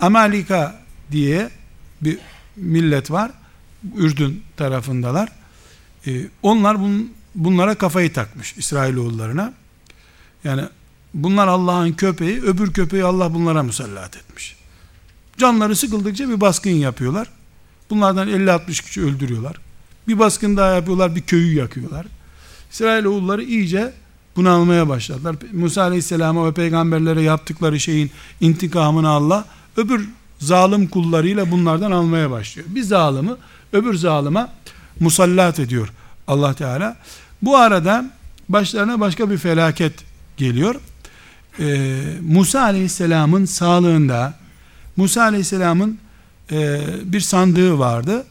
[0.00, 1.50] Amalika diye
[2.00, 2.18] bir
[2.56, 3.30] millet var.
[3.96, 5.28] Ürdün tarafındalar.
[6.06, 9.54] Ee, onlar bun, bunlara kafayı takmış İsrailoğullarına.
[10.44, 10.62] Yani
[11.14, 14.56] bunlar Allah'ın köpeği, öbür köpeği Allah bunlara musallat etmiş.
[15.36, 17.28] Canları sıkıldıkça bir baskın yapıyorlar.
[17.90, 19.63] Bunlardan 50-60 kişi öldürüyorlar.
[20.08, 22.06] Bir baskın daha yapıyorlar, bir köyü yakıyorlar.
[22.72, 23.92] İsrailoğulları iyice
[24.36, 25.36] bunu almaya başladılar.
[25.52, 29.44] Musa Aleyhisselam'a ve peygamberlere yaptıkları şeyin intikamını Allah
[29.76, 32.68] öbür zalim kullarıyla bunlardan almaya başlıyor.
[32.70, 33.30] Bir zalimi
[33.72, 34.48] öbür zalıma
[35.00, 35.88] musallat ediyor
[36.26, 36.96] Allah Teala.
[37.42, 38.10] Bu arada
[38.48, 39.92] başlarına başka bir felaket
[40.36, 40.74] geliyor.
[41.60, 44.34] Ee, Musa Aleyhisselam'ın sağlığında
[44.96, 45.98] Musa Aleyhisselam'ın
[46.52, 48.24] e, bir sandığı vardı.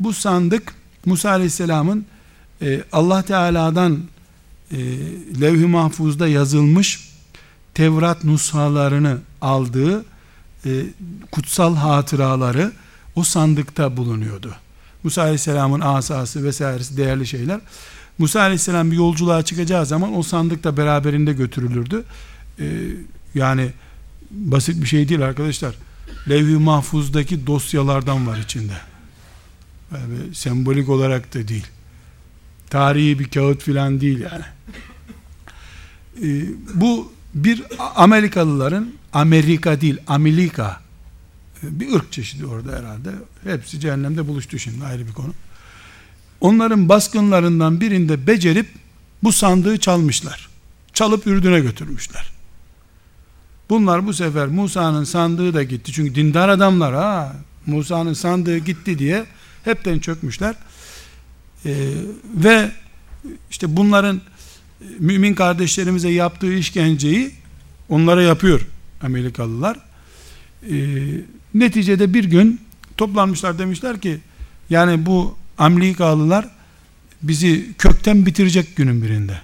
[0.00, 0.74] Bu sandık
[1.08, 2.06] Musa Aleyhisselam'ın
[2.62, 4.00] e, Allah Teala'dan
[4.72, 4.78] e,
[5.40, 7.08] levh-i mahfuzda yazılmış
[7.74, 10.04] Tevrat nushalarını aldığı
[10.64, 10.70] e,
[11.32, 12.72] kutsal hatıraları
[13.16, 14.54] o sandıkta bulunuyordu.
[15.04, 17.60] Musa Aleyhisselam'ın asası vesairesi değerli şeyler.
[18.18, 22.04] Musa Aleyhisselam bir yolculuğa çıkacağı zaman o sandık da beraberinde götürülürdü.
[22.60, 22.64] Ee,
[23.34, 23.70] yani
[24.30, 25.74] basit bir şey değil arkadaşlar.
[26.28, 28.74] Levh-i mahfuzdaki dosyalardan var içinde.
[29.92, 31.66] Yani sembolik olarak da değil.
[32.70, 34.44] Tarihi bir kağıt filan değil yani.
[36.22, 37.62] Ee, bu bir
[37.96, 40.80] Amerikalıların Amerika değil Amerika
[41.62, 43.10] bir ırk çeşidi orada herhalde.
[43.44, 45.34] Hepsi cehennemde buluştu şimdi ayrı bir konu.
[46.40, 48.68] Onların baskınlarından birinde becerip
[49.22, 50.48] bu sandığı çalmışlar.
[50.92, 52.30] Çalıp Ürdün'e götürmüşler.
[53.70, 55.92] Bunlar bu sefer Musa'nın sandığı da gitti.
[55.92, 57.36] Çünkü dindar adamlar ha.
[57.66, 59.26] Musa'nın sandığı gitti diye
[59.64, 60.54] hepten çökmüşler.
[61.66, 61.74] Ee,
[62.34, 62.70] ve
[63.50, 67.30] işte bunların e, mümin kardeşlerimize yaptığı işkenceyi
[67.88, 68.66] onlara yapıyor
[69.02, 69.76] Amerikalılar.
[70.70, 70.76] Ee,
[71.54, 72.60] neticede bir gün
[72.96, 74.18] toplanmışlar demişler ki
[74.70, 76.48] yani bu Amerikalılar
[77.22, 79.40] bizi kökten bitirecek günün birinde.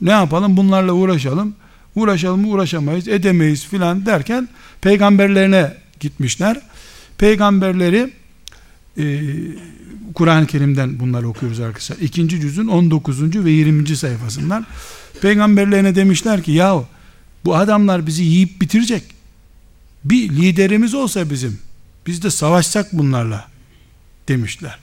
[0.00, 0.56] Ne yapalım?
[0.56, 1.54] Bunlarla uğraşalım.
[1.94, 4.48] Uğraşalım uğraşamayız, edemeyiz filan derken
[4.80, 6.60] peygamberlerine gitmişler.
[7.18, 8.10] Peygamberleri
[9.00, 9.20] e,
[10.14, 11.96] Kur'an-ı Kerim'den bunları okuyoruz arkadaşlar.
[11.98, 13.44] İkinci cüzün 19.
[13.44, 13.96] ve 20.
[13.96, 14.66] sayfasından
[15.22, 16.86] peygamberlerine demişler ki yahu
[17.44, 19.02] bu adamlar bizi yiyip bitirecek.
[20.04, 21.58] Bir liderimiz olsa bizim
[22.06, 23.48] biz de savaşsak bunlarla
[24.28, 24.78] demişler.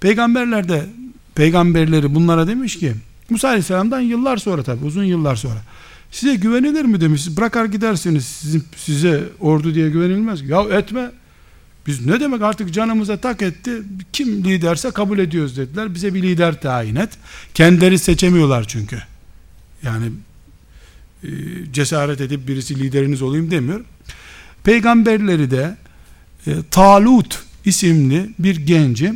[0.00, 0.86] Peygamberler de
[1.34, 2.94] peygamberleri bunlara demiş ki
[3.30, 5.62] Musa Aleyhisselam'dan yıllar sonra tabi uzun yıllar sonra
[6.10, 11.10] size güvenilir mi demiş bırakar gidersiniz sizin, size ordu diye güvenilmez ya etme
[11.88, 16.60] biz ne demek artık canımıza tak etti kim liderse kabul ediyoruz dediler bize bir lider
[16.60, 17.10] tayin et
[17.54, 19.02] kendileri seçemiyorlar çünkü
[19.82, 20.06] yani
[21.22, 21.28] e,
[21.72, 23.84] cesaret edip birisi lideriniz olayım demiyor
[24.64, 25.76] peygamberleri de
[26.46, 29.14] e, Talut isimli bir genci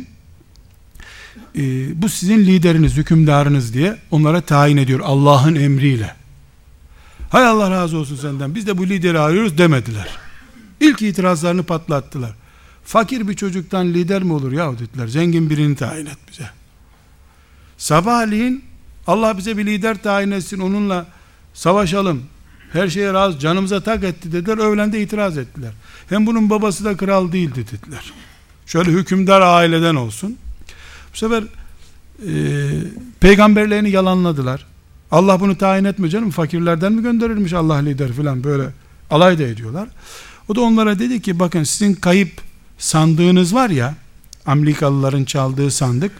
[1.55, 1.61] e,
[2.01, 6.15] bu sizin lideriniz, hükümdarınız diye onlara tayin ediyor Allah'ın emriyle.
[7.29, 10.07] Hay Allah razı olsun senden biz de bu lideri arıyoruz demediler.
[10.79, 12.42] İlk itirazlarını patlattılar.
[12.85, 15.07] Fakir bir çocuktan lider mi olur ya dediler.
[15.07, 16.49] Zengin birini tayin et bize.
[17.77, 18.63] Sabahleyin
[19.07, 21.05] Allah bize bir lider tayin etsin onunla
[21.53, 22.23] savaşalım.
[22.73, 24.57] Her şeye razı canımıza tak etti dediler.
[24.57, 25.71] Öğlende itiraz ettiler.
[26.09, 28.13] Hem bunun babası da kral değildi dediler.
[28.65, 30.37] Şöyle hükümdar aileden olsun.
[31.13, 32.31] Bu sefer e,
[33.19, 34.65] peygamberlerini yalanladılar.
[35.11, 38.63] Allah bunu tayin etme canım fakirlerden mi gönderirmiş Allah lider filan böyle
[39.09, 39.89] alay da ediyorlar.
[40.47, 42.31] O da onlara dedi ki bakın sizin kayıp
[42.77, 43.95] sandığınız var ya
[44.45, 46.11] Amerikalıların çaldığı sandık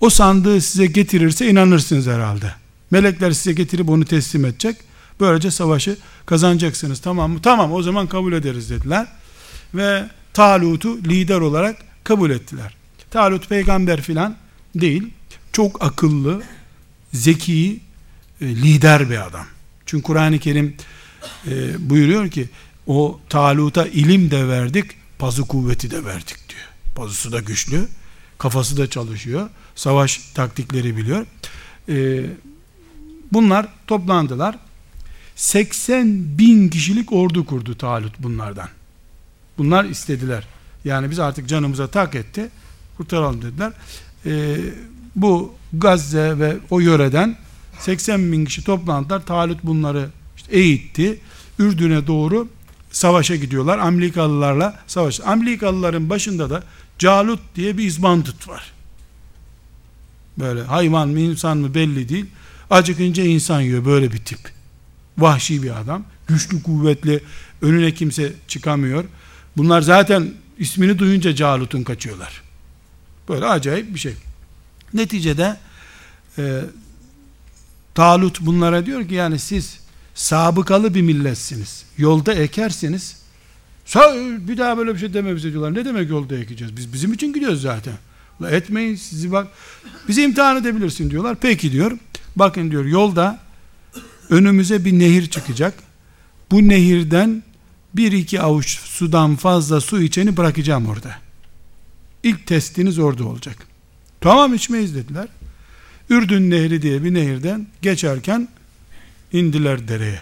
[0.00, 2.54] o sandığı size getirirse inanırsınız herhalde.
[2.90, 4.76] Melekler size getirip onu teslim edecek.
[5.20, 7.38] Böylece savaşı kazanacaksınız tamam mı?
[7.42, 9.06] Tamam o zaman kabul ederiz dediler.
[9.74, 12.74] Ve Talut'u lider olarak kabul ettiler.
[13.10, 14.36] Talut peygamber filan
[14.74, 15.10] değil.
[15.52, 16.42] Çok akıllı,
[17.12, 17.80] zeki,
[18.40, 19.46] e, lider bir adam.
[19.86, 20.76] Çünkü Kur'an-ı Kerim
[21.46, 22.48] e, buyuruyor ki
[22.86, 26.68] o Talut'a ilim de verdik, pazı kuvveti de verdik diyor.
[26.94, 27.88] Pazısı da güçlü,
[28.38, 31.26] kafası da çalışıyor, savaş taktikleri biliyor.
[31.88, 32.26] E,
[33.32, 34.58] bunlar toplandılar.
[35.36, 38.68] 80 bin kişilik ordu kurdu Talut bunlardan.
[39.58, 40.46] Bunlar istediler.
[40.84, 42.50] Yani biz artık canımıza tak etti
[42.96, 43.72] kurtaralım dediler.
[44.26, 44.56] E,
[45.16, 47.36] bu Gazze ve o yöreden
[47.78, 49.26] 80 bin kişi toplantılar.
[49.26, 51.20] Talut bunları işte eğitti.
[51.58, 52.48] Ürdün'e doğru
[52.90, 53.78] savaşa gidiyorlar.
[53.78, 55.20] Amerikalılarla savaş.
[55.20, 56.62] Amerikalıların başında da
[56.98, 58.72] Calut diye bir izbandut var.
[60.38, 62.26] Böyle hayvan mı insan mı belli değil.
[62.70, 64.38] Acıkınca insan yiyor böyle bir tip.
[65.18, 66.04] Vahşi bir adam.
[66.26, 67.22] Güçlü kuvvetli
[67.62, 69.04] önüne kimse çıkamıyor.
[69.56, 72.42] Bunlar zaten ismini duyunca Calut'un kaçıyorlar.
[73.28, 74.14] Böyle acayip bir şey.
[74.94, 75.56] Neticede
[76.38, 76.60] e,
[77.94, 79.79] Talut bunlara diyor ki yani siz
[80.20, 81.84] sabıkalı bir milletsiniz.
[81.98, 83.16] Yolda ekersiniz.
[84.38, 85.74] Bir daha böyle bir şey deme bize diyorlar.
[85.74, 86.76] Ne demek yolda ekeceğiz?
[86.76, 87.94] Biz bizim için gidiyoruz zaten.
[88.42, 89.48] La etmeyin sizi bak.
[90.08, 91.36] Bizi imtihan edebilirsin diyorlar.
[91.40, 91.98] Peki diyor.
[92.36, 93.38] Bakın diyor yolda
[94.30, 95.74] önümüze bir nehir çıkacak.
[96.50, 97.42] Bu nehirden
[97.94, 101.14] bir iki avuç sudan fazla su içeni bırakacağım orada.
[102.22, 103.56] İlk testiniz orada olacak.
[104.20, 105.28] Tamam içmeyiz dediler.
[106.10, 108.48] Ürdün Nehri diye bir nehirden geçerken
[109.32, 110.20] indiler dereye.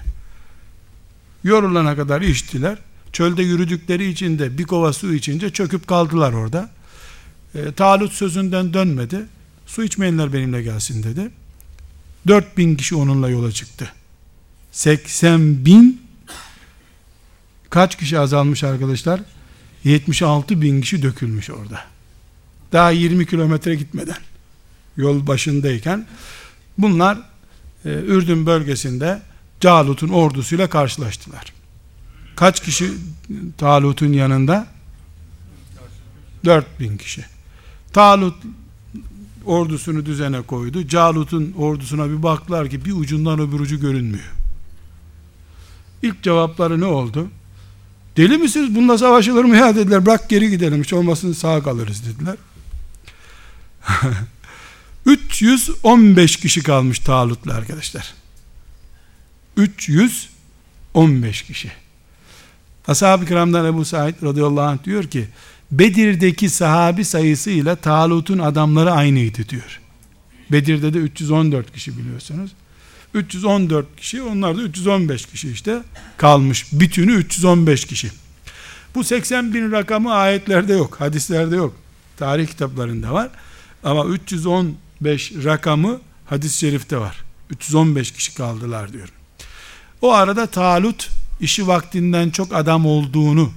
[1.45, 2.79] Yorulana kadar içtiler.
[3.13, 6.71] Çölde yürüdükleri için de bir kova su içince çöküp kaldılar orada.
[7.55, 9.27] E, Talut sözünden dönmedi.
[9.67, 11.31] Su içmeyenler benimle gelsin dedi.
[12.29, 13.93] 4000 kişi onunla yola çıktı.
[14.73, 16.03] 80 bin
[17.71, 19.21] kaç kişi azalmış arkadaşlar?
[19.85, 21.81] 76 bin kişi dökülmüş orada.
[22.73, 24.19] Daha 20 kilometre gitmeden
[24.97, 26.07] yol başındayken
[26.79, 27.19] bunlar
[27.91, 29.23] Ürdün bölgesinde
[29.61, 31.53] Calut'un ordusuyla karşılaştılar.
[32.37, 32.91] Kaç kişi
[33.59, 34.67] Talut'un yanında?
[36.45, 37.25] 4 bin kişi.
[37.93, 38.35] Talut
[39.45, 40.87] ordusunu düzene koydu.
[40.89, 44.33] Calut'un ordusuna bir baktılar ki bir ucundan öbür ucu görünmüyor.
[46.03, 47.29] İlk cevapları ne oldu?
[48.17, 48.75] Deli misiniz?
[48.75, 50.07] Bununla savaşılır mı ya dediler.
[50.07, 50.83] Bırak geri gidelim.
[50.83, 52.37] Hiç olmasın sağ kalırız dediler.
[55.09, 58.15] 315 kişi kalmış Talut'la arkadaşlar.
[59.57, 61.73] 315 kişi.
[62.89, 65.29] Ashab-ı kiramdan Ebu Said radıyallahu anh diyor ki
[65.71, 69.81] Bedir'deki sahabi sayısıyla Talut'un adamları aynıydı diyor.
[70.53, 72.51] Bedir'de de 314 kişi biliyorsunuz.
[73.15, 75.83] 314 kişi onlar da 315 kişi işte
[76.17, 76.73] kalmış.
[76.73, 78.11] Bütünü 315 kişi.
[78.95, 81.77] Bu 80 bin rakamı ayetlerde yok, hadislerde yok.
[82.17, 83.31] Tarih kitaplarında var.
[83.85, 84.05] Ama
[85.01, 87.25] 315 rakamı hadis-i şerifte var.
[87.51, 89.09] 315 kişi kaldılar diyor.
[90.03, 91.09] O arada Talut
[91.41, 93.51] işi vaktinden çok adam olduğunu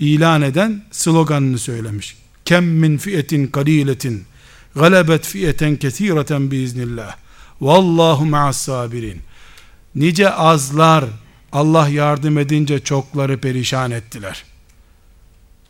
[0.00, 2.16] ilan eden sloganını söylemiş.
[2.44, 4.24] Kem min fiyetin kaliletin
[4.74, 7.16] galebet fiyeten kesireten biiznillah.
[7.60, 9.20] Vallahu ma'as sabirin.
[9.94, 11.04] Nice azlar
[11.52, 14.44] Allah yardım edince çokları perişan ettiler.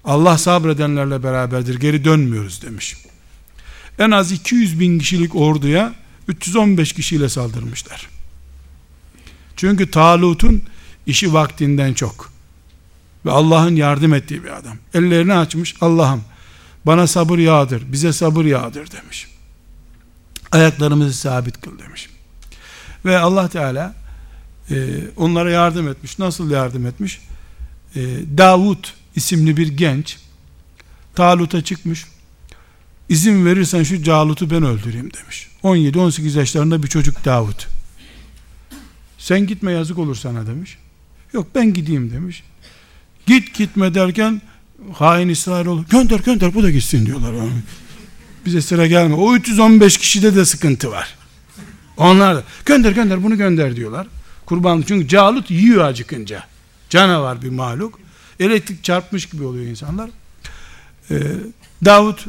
[0.04, 2.96] Allah sabredenlerle beraberdir geri dönmüyoruz demiş.
[3.98, 5.94] En az 200 bin kişilik orduya
[6.28, 8.08] 315 kişiyle saldırmışlar.
[9.56, 10.62] Çünkü Talut'un
[11.06, 12.32] işi vaktinden çok.
[13.26, 14.76] Ve Allah'ın yardım ettiği bir adam.
[14.94, 16.22] Ellerini açmış Allah'ım
[16.86, 19.28] bana sabır yağdır, bize sabır yağdır demiş.
[20.52, 22.08] Ayaklarımızı sabit kıl demiş.
[23.04, 23.94] Ve Allah Teala
[24.70, 24.74] e,
[25.16, 26.18] onlara yardım etmiş.
[26.18, 27.20] Nasıl yardım etmiş?
[27.96, 28.00] E,
[28.38, 30.18] Davut isimli bir genç
[31.14, 32.06] Talut'a çıkmış.
[33.12, 35.48] İzin verirsen şu Calut'u ben öldüreyim demiş.
[35.64, 37.68] 17-18 yaşlarında bir çocuk Davut.
[39.18, 40.78] Sen gitme yazık olur sana demiş.
[41.32, 42.42] Yok ben gideyim demiş.
[43.26, 44.42] Git gitme derken
[44.92, 47.34] hain İsrailoğlu gönder gönder bu da gitsin diyorlar.
[48.46, 49.14] Bize sıra gelme.
[49.14, 51.14] O 315 kişide de sıkıntı var.
[51.96, 54.06] Onlar da gönder gönder bunu gönder diyorlar.
[54.46, 56.44] Kurban çünkü Calut yiyor acıkınca.
[56.90, 58.00] Canavar bir mahluk.
[58.40, 60.10] Elektrik çarpmış gibi oluyor insanlar.
[61.10, 61.20] Ee,
[61.84, 62.26] Davut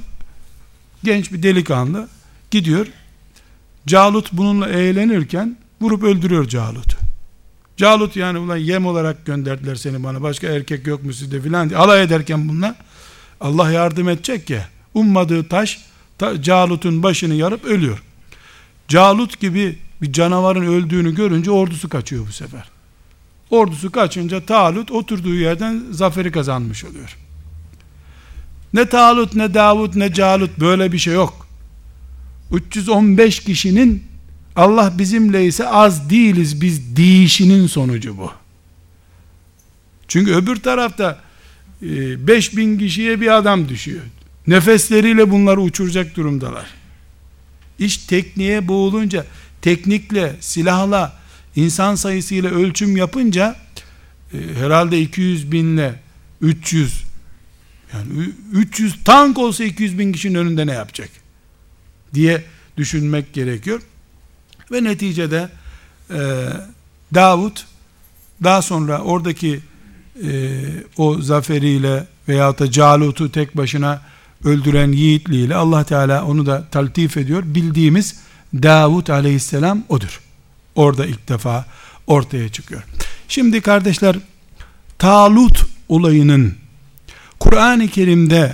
[1.04, 2.08] genç bir delikanlı
[2.52, 2.88] gidiyor.
[3.88, 6.98] Calut bununla eğlenirken vurup öldürüyor Calut'u.
[7.78, 11.80] Calut yani ulan yem olarak gönderdiler seni bana başka erkek yok mu sizde filan diye
[11.80, 12.76] alay ederken bununla
[13.42, 15.80] Allah yardım edecek ya ummadığı taş
[16.18, 18.04] ta, Calut'un başını yarıp ölüyor.
[18.88, 22.64] Calut gibi bir canavarın öldüğünü görünce ordusu kaçıyor bu sefer.
[23.50, 27.18] Ordusu kaçınca Talut oturduğu yerden zaferi kazanmış oluyor.
[28.74, 31.48] Ne Talut ne Davut ne Calut böyle bir şey yok.
[32.52, 34.04] 315 kişinin
[34.56, 38.32] Allah bizimle ise az değiliz biz değişinin sonucu bu.
[40.08, 41.20] Çünkü öbür tarafta
[41.82, 44.02] 5000 e, kişiye bir adam düşüyor.
[44.48, 46.66] Nefesleriyle bunları uçuracak durumdalar.
[47.80, 49.26] İş tekniğe boğulunca,
[49.62, 51.20] teknikle, silahla,
[51.56, 53.56] insan sayısıyla ölçüm yapınca
[54.34, 55.96] e, herhalde 200 binle
[56.42, 57.04] 300
[57.94, 61.10] yani 300 tank olsa 200 bin kişinin önünde ne yapacak
[62.14, 62.44] diye
[62.78, 63.82] düşünmek gerekiyor.
[64.72, 65.50] Ve neticede
[66.10, 66.20] e,
[67.14, 67.66] Davut
[68.44, 69.60] daha sonra oradaki
[70.24, 70.60] e,
[70.98, 74.02] o zaferiyle veyahut da Calut'u tek başına
[74.44, 77.44] öldüren yiğitliğiyle Allah Teala onu da taltif ediyor.
[77.46, 78.16] Bildiğimiz
[78.54, 80.22] Davut aleyhisselam odur.
[80.76, 81.66] Orada ilk defa
[82.08, 82.84] ortaya çıkıyor.
[83.28, 84.16] Şimdi kardeşler
[85.00, 86.63] Talut olayının
[87.44, 88.54] Kur'an-ı Kerim'de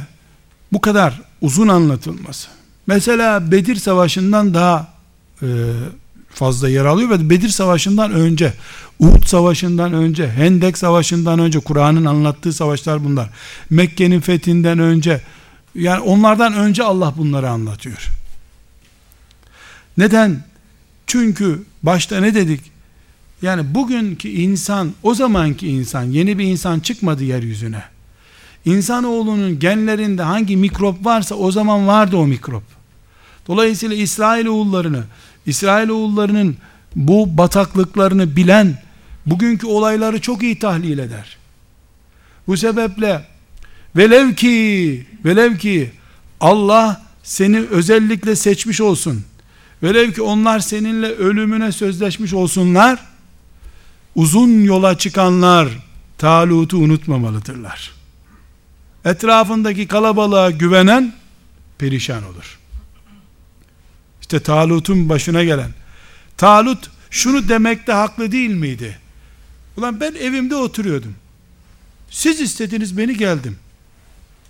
[0.74, 2.48] bu kadar uzun anlatılması
[2.88, 4.88] mesela Bedir Savaşı'ndan daha
[5.42, 5.48] e,
[6.30, 8.54] fazla yer alıyor ve Bedir Savaşı'ndan önce,
[9.00, 13.30] Uhud Savaşı'ndan önce, Hendek Savaşı'ndan önce Kur'an'ın anlattığı savaşlar bunlar.
[13.70, 15.22] Mekke'nin fethinden önce
[15.76, 18.08] yani onlardan önce Allah bunları anlatıyor.
[19.98, 20.44] Neden?
[21.08, 22.62] Çünkü başta ne dedik?
[23.42, 27.84] Yani bugünkü insan, o zamanki insan, yeni bir insan çıkmadı yeryüzüne.
[28.70, 32.64] İnsanoğlunun genlerinde hangi mikrop varsa o zaman vardı o mikrop.
[33.48, 35.04] Dolayısıyla İsrail oğullarını,
[35.46, 36.58] İsrail oğullarının
[36.96, 38.82] bu bataklıklarını bilen
[39.26, 41.38] bugünkü olayları çok iyi tahlil eder.
[42.48, 43.26] Bu sebeple
[43.96, 45.92] velev ki velev ki
[46.40, 49.24] Allah seni özellikle seçmiş olsun.
[49.84, 53.00] Velev ki onlar seninle ölümüne sözleşmiş olsunlar.
[54.16, 55.68] Uzun yola çıkanlar
[56.18, 57.99] Talut'u unutmamalıdırlar.
[59.06, 61.14] Etrafındaki kalabalığa güvenen
[61.78, 62.60] perişan olur.
[64.22, 65.70] İşte Talut'un başına gelen.
[66.38, 69.00] Talut şunu demekte haklı değil miydi?
[69.78, 71.16] Ulan ben evimde oturuyordum.
[72.10, 73.58] Siz istediniz beni geldim.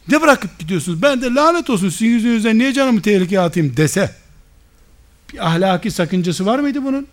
[0.07, 1.01] Ne bırakıp gidiyorsunuz?
[1.01, 4.15] Ben de lanet olsun sizin yüzünüzden niye canımı tehlikeye atayım dese.
[5.33, 7.07] Bir ahlaki sakıncası var mıydı bunun?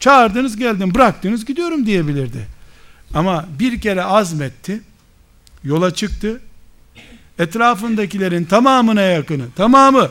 [0.00, 2.46] Çağırdınız geldim bıraktınız gidiyorum diyebilirdi.
[3.14, 4.80] Ama bir kere azmetti.
[5.64, 6.40] Yola çıktı.
[7.38, 10.10] Etrafındakilerin tamamına yakını, tamamı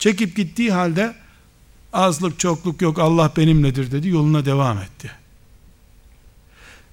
[0.00, 1.14] Çekip gittiği halde
[1.92, 5.10] azlık çokluk yok Allah benimledir dedi yoluna devam etti.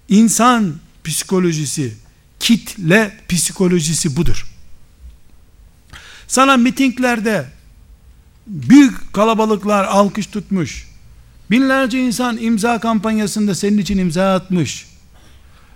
[0.10, 1.94] İnsan psikolojisi
[2.40, 4.48] kitle psikolojisi budur.
[6.28, 7.46] Sana mitinglerde
[8.48, 10.88] büyük kalabalıklar alkış tutmuş.
[11.52, 14.88] Binlerce insan imza kampanyasında senin için imza atmış.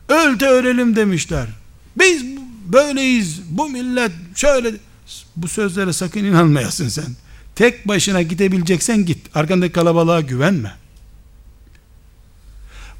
[0.09, 1.47] Öl de ölelim demişler.
[1.99, 2.25] Biz
[2.65, 3.41] böyleyiz.
[3.49, 4.71] Bu millet şöyle
[5.35, 7.15] bu sözlere sakın inanmayasın sen.
[7.55, 9.35] Tek başına gidebileceksen git.
[9.35, 10.71] Arkandaki kalabalığa güvenme.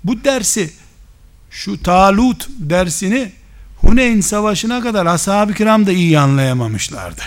[0.04, 0.74] Bu dersi
[1.50, 3.32] şu Talut dersini
[3.78, 7.22] Huneyn savaşına kadar ashab-ı kiram da iyi anlayamamışlardı.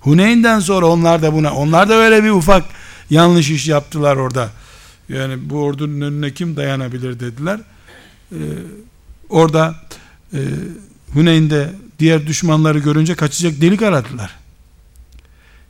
[0.00, 2.64] Huneyn'den sonra onlar da buna, onlar da öyle bir ufak
[3.10, 4.50] yanlış iş yaptılar orada.
[5.08, 7.60] Yani bu ordunun önüne kim dayanabilir dediler.
[8.32, 8.36] Ee,
[9.28, 9.74] orada
[10.32, 10.38] e,
[11.12, 14.30] Huneyn'de diğer düşmanları görünce kaçacak delik aradılar.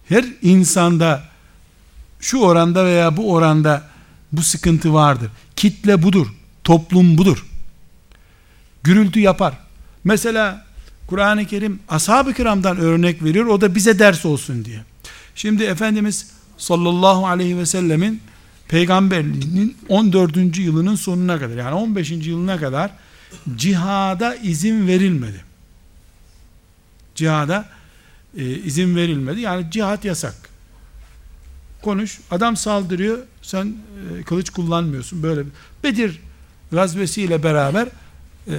[0.08, 1.24] Her insanda
[2.20, 3.82] şu oranda veya bu oranda
[4.32, 5.30] bu sıkıntı vardır.
[5.56, 6.26] Kitle budur.
[6.64, 7.46] Toplum budur.
[8.82, 9.54] Gürültü yapar.
[10.04, 10.66] Mesela
[11.06, 13.46] Kur'an-ı Kerim ashab-ı kiramdan örnek veriyor.
[13.46, 14.80] O da bize ders olsun diye.
[15.34, 18.20] Şimdi Efendimiz sallallahu aleyhi ve sellemin
[18.68, 20.58] peygamberliğinin 14.
[20.58, 22.10] yılının sonuna kadar yani 15.
[22.10, 22.90] yılına kadar
[23.56, 25.44] cihada izin verilmedi.
[27.14, 27.68] Cihada
[28.36, 29.40] e, izin verilmedi.
[29.40, 30.34] Yani cihat yasak.
[31.82, 32.20] Konuş.
[32.30, 33.18] Adam saldırıyor.
[33.42, 35.22] Sen e, kılıç kullanmıyorsun.
[35.22, 35.42] Böyle
[35.84, 36.20] Bedir
[36.72, 37.88] gazvesiyle beraber
[38.48, 38.54] e,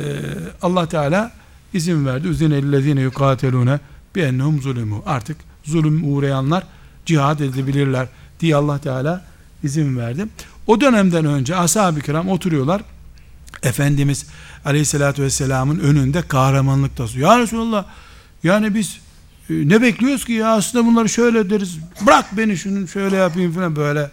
[0.61, 1.31] Allah Teala
[1.73, 2.27] izin verdi.
[2.27, 3.79] Üzinellezine yukatelune
[4.15, 4.95] bi ennehum zulümü.
[5.05, 6.63] Artık zulüm uğrayanlar
[7.05, 8.07] cihad edebilirler
[8.39, 9.25] diye Allah Teala
[9.63, 10.25] izin verdi.
[10.67, 12.81] O dönemden önce ashab-ı kiram oturuyorlar.
[13.63, 14.25] Efendimiz
[14.65, 17.31] Aleyhisselatü Vesselam'ın önünde kahramanlık tasıyor.
[17.31, 17.85] Ya Resulallah
[18.43, 18.99] yani biz
[19.49, 21.77] e, ne bekliyoruz ki ya aslında bunları şöyle deriz.
[22.01, 24.11] Bırak beni şunu şöyle yapayım falan böyle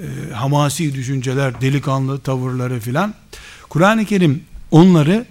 [0.00, 3.14] e, hamasi düşünceler, delikanlı tavırları filan.
[3.68, 5.26] Kur'an-ı Kerim onları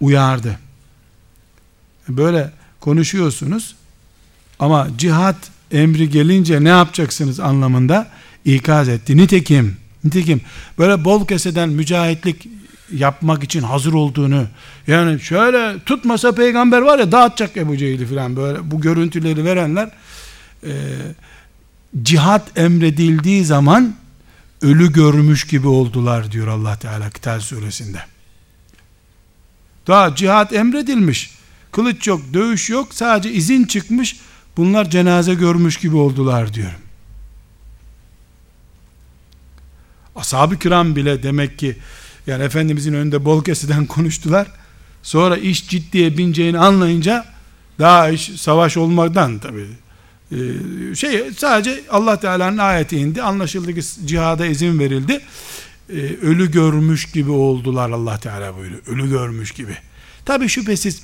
[0.00, 0.58] uyardı.
[2.08, 2.50] Böyle
[2.80, 3.74] konuşuyorsunuz
[4.58, 5.36] ama cihat
[5.72, 8.08] emri gelince ne yapacaksınız anlamında
[8.44, 9.16] ikaz etti.
[9.16, 10.40] Nitekim, nitekim
[10.78, 12.48] böyle bol keseden mücahitlik
[12.92, 14.46] yapmak için hazır olduğunu
[14.86, 19.90] yani şöyle tutmasa peygamber var ya dağıtacak Ebu Cehil'i falan böyle bu görüntüleri verenler
[20.64, 20.72] e,
[22.02, 23.94] cihat emredildiği zaman
[24.62, 27.98] ölü görmüş gibi oldular diyor Allah Teala Kital suresinde.
[29.86, 31.36] Daha cihat emredilmiş.
[31.72, 34.16] Kılıç yok, dövüş yok, sadece izin çıkmış.
[34.56, 36.72] Bunlar cenaze görmüş gibi oldular diyor.
[40.16, 41.76] Ashab-ı kiram bile demek ki
[42.26, 44.46] yani Efendimizin önünde bol keseden konuştular.
[45.02, 47.24] Sonra iş ciddiye bineceğini anlayınca
[47.78, 49.66] daha iş savaş olmaktan tabi
[50.32, 50.36] e,
[50.94, 53.22] şey sadece Allah Teala'nın ayeti indi.
[53.22, 55.20] Anlaşıldı ki cihada izin verildi.
[55.90, 58.82] E, ölü görmüş gibi oldular Allah Teala buyuruyor.
[58.86, 59.76] Ölü görmüş gibi.
[60.24, 61.02] Tabi şüphesiz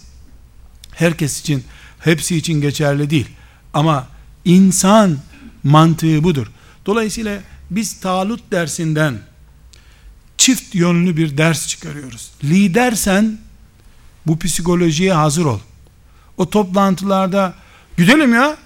[0.95, 1.65] herkes için
[1.99, 3.29] hepsi için geçerli değil.
[3.75, 4.09] Ama
[4.45, 5.19] insan
[5.65, 6.47] mantığı budur.
[6.87, 9.19] Dolayısıyla biz Talut dersinden
[10.43, 12.31] çift yönlü bir ders çıkarıyoruz.
[12.45, 13.39] Lidersen
[14.27, 15.59] bu psikolojiye hazır ol.
[16.37, 17.55] O toplantılarda
[17.99, 18.57] gidelim ya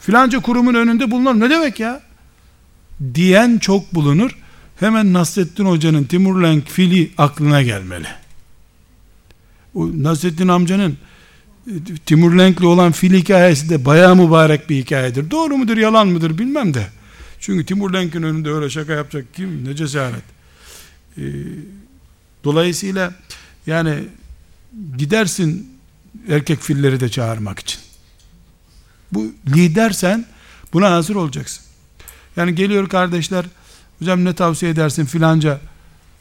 [0.00, 2.00] filanca kurumun önünde bulunalım ne demek ya
[3.14, 4.38] diyen çok bulunur.
[4.80, 8.08] Hemen Nasrettin Hoca'nın Timurlenk fili aklına gelmeli.
[9.74, 10.98] O Nasrettin amcanın
[11.66, 11.72] e,
[12.06, 15.30] Timurlenk'le olan fil hikayesi de bayağı mübarek bir hikayedir.
[15.30, 16.86] Doğru mudur yalan mıdır bilmem de.
[17.40, 20.37] Çünkü Timurlenk'in önünde öyle şaka yapacak kim ne cesaret.
[21.18, 21.22] Ee,
[22.44, 23.14] dolayısıyla
[23.66, 24.04] yani
[24.98, 25.78] gidersin
[26.28, 27.80] erkek filleri de çağırmak için.
[29.12, 30.26] Bu lidersen
[30.72, 31.64] buna hazır olacaksın.
[32.36, 33.44] Yani geliyor kardeşler
[33.98, 35.60] hocam ne tavsiye edersin filanca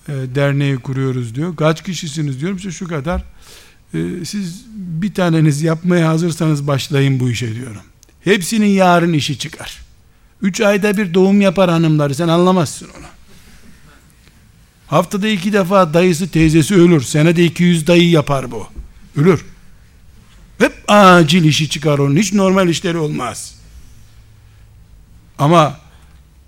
[0.08, 1.56] e, derneği kuruyoruz diyor.
[1.56, 3.24] Kaç kişisiniz diyorum işte şu kadar.
[3.93, 7.82] E, siz bir taneniz yapmaya hazırsanız başlayın bu işe diyorum.
[8.24, 9.82] Hepsinin yarın işi çıkar.
[10.41, 13.16] Üç ayda bir doğum yapar hanımları sen anlamazsın onu.
[14.88, 17.01] Haftada iki defa dayısı teyzesi ölür.
[17.01, 18.67] Senede 200 dayı yapar bu.
[19.15, 19.45] Ölür.
[20.57, 22.15] Hep acil işi çıkar onun.
[22.15, 23.55] Hiç normal işleri olmaz.
[25.39, 25.79] Ama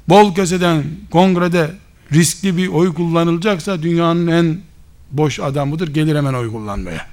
[0.09, 1.71] bol keseden kongrede
[2.13, 4.61] riskli bir oy kullanılacaksa dünyanın en
[5.11, 5.87] boş adamıdır.
[5.87, 7.07] Gelir hemen oy kullanmaya.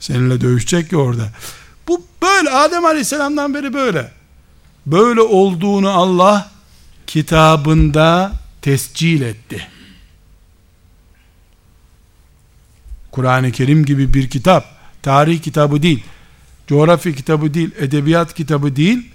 [0.00, 1.28] Seninle dövüşecek ki orada.
[1.88, 4.12] Bu böyle Adem Aleyhisselam'dan beri böyle.
[4.86, 6.50] Böyle olduğunu Allah
[7.06, 8.32] kitabında
[8.62, 9.68] tescil etti.
[13.12, 14.64] Kur'an-ı Kerim gibi bir kitap,
[15.02, 16.04] tarih kitabı değil,
[16.66, 19.10] coğrafya kitabı değil, edebiyat kitabı değil,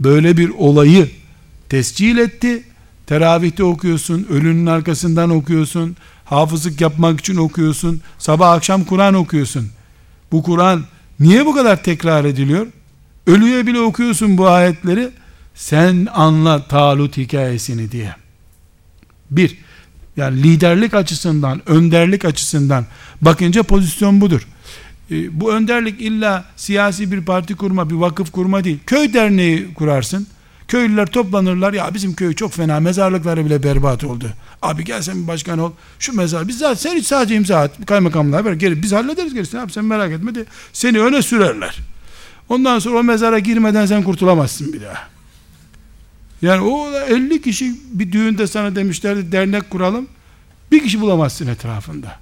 [0.00, 1.10] böyle bir olayı
[1.68, 2.62] tescil etti
[3.06, 9.70] teravihte okuyorsun, ölünün arkasından okuyorsun, hafızlık yapmak için okuyorsun, sabah akşam Kur'an okuyorsun.
[10.32, 10.84] Bu Kur'an
[11.20, 12.66] niye bu kadar tekrar ediliyor?
[13.26, 15.10] Ölüye bile okuyorsun bu ayetleri,
[15.54, 18.14] sen anla Talut hikayesini diye.
[19.30, 19.58] Bir,
[20.16, 22.86] yani liderlik açısından, önderlik açısından
[23.22, 24.46] bakınca pozisyon budur.
[25.10, 28.78] E, bu önderlik illa siyasi bir parti kurma, bir vakıf kurma değil.
[28.86, 30.26] Köy derneği kurarsın.
[30.68, 31.72] Köylüler toplanırlar.
[31.72, 32.80] Ya bizim köy çok fena.
[32.80, 34.26] Mezarlıkları bile berbat oldu.
[34.62, 35.72] Abi gel sen bir başkan ol.
[35.98, 36.48] Şu mezar.
[36.48, 37.86] Biz zaten sen hiç sadece imza at.
[37.86, 38.52] Kaymakamlığa ver.
[38.52, 39.60] Geri, biz hallederiz gerisini.
[39.60, 41.78] Abi sen merak etme de seni öne sürerler.
[42.48, 45.08] Ondan sonra o mezara girmeden sen kurtulamazsın bir daha.
[46.44, 50.08] Yani o 50 kişi bir düğünde sana demişlerdi dernek kuralım.
[50.72, 52.18] Bir kişi bulamazsın etrafında.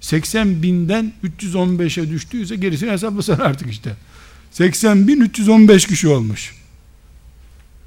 [0.00, 3.96] 80 binden 315'e düştüyse gerisini hesaplasan artık işte.
[4.50, 6.54] 80 bin 315 kişi olmuş.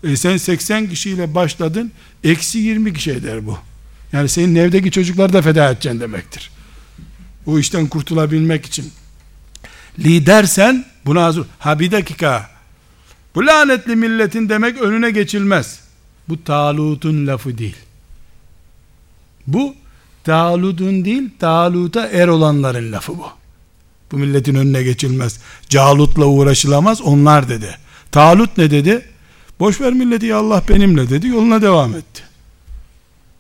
[0.04, 1.92] E sen 80 kişiyle başladın,
[2.24, 3.58] eksi 20 kişi eder bu.
[4.14, 6.52] Yani senin evdeki çocukları da feda edeceksin demektir.
[7.46, 8.92] O işten kurtulabilmek için.
[10.00, 11.46] Lidersen buna hazır.
[11.60, 12.57] Ha bir dakika.
[13.38, 15.80] Bu lanetli milletin demek önüne geçilmez.
[16.30, 17.76] Bu Talut'un lafı değil.
[19.48, 19.76] Bu
[20.24, 23.26] Talut'un değil, Talut'a er olanların lafı bu.
[24.12, 25.40] Bu milletin önüne geçilmez.
[25.70, 27.78] Calut'la uğraşılamaz, onlar dedi.
[28.12, 29.06] Talut ne dedi?
[29.60, 32.24] Boş ver milleti ya Allah benimle dedi, yoluna devam etti.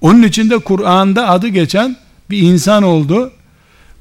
[0.02, 1.98] Onun için de Kur'an'da adı geçen
[2.30, 3.32] bir insan oldu.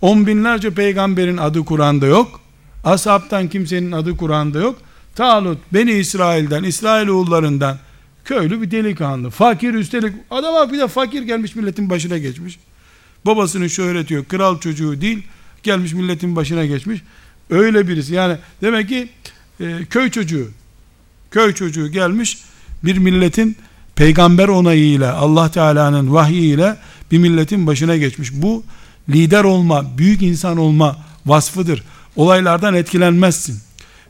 [0.00, 2.40] On binlerce peygamberin adı Kur'an'da yok.
[2.84, 4.85] Ashabtan kimsenin adı Kur'an'da yok.
[5.16, 7.78] Talut Beni İsrail'den, İsrailoğullarından
[8.24, 9.30] köylü bir delikanlı.
[9.30, 12.58] Fakir üstelik adama bir de fakir gelmiş milletin başına geçmiş.
[13.26, 14.28] Babasının şöhreti yok.
[14.28, 15.22] Kral çocuğu değil.
[15.62, 17.02] Gelmiş milletin başına geçmiş.
[17.50, 18.14] Öyle birisi.
[18.14, 19.08] Yani demek ki
[19.60, 20.48] e, köy çocuğu
[21.30, 22.38] köy çocuğu gelmiş
[22.84, 23.56] bir milletin
[23.94, 26.76] peygamber onayıyla Allah Teala'nın vahyiyle
[27.10, 28.32] bir milletin başına geçmiş.
[28.32, 28.64] Bu
[29.08, 30.96] lider olma, büyük insan olma
[31.26, 31.82] vasfıdır.
[32.16, 33.65] Olaylardan etkilenmezsin.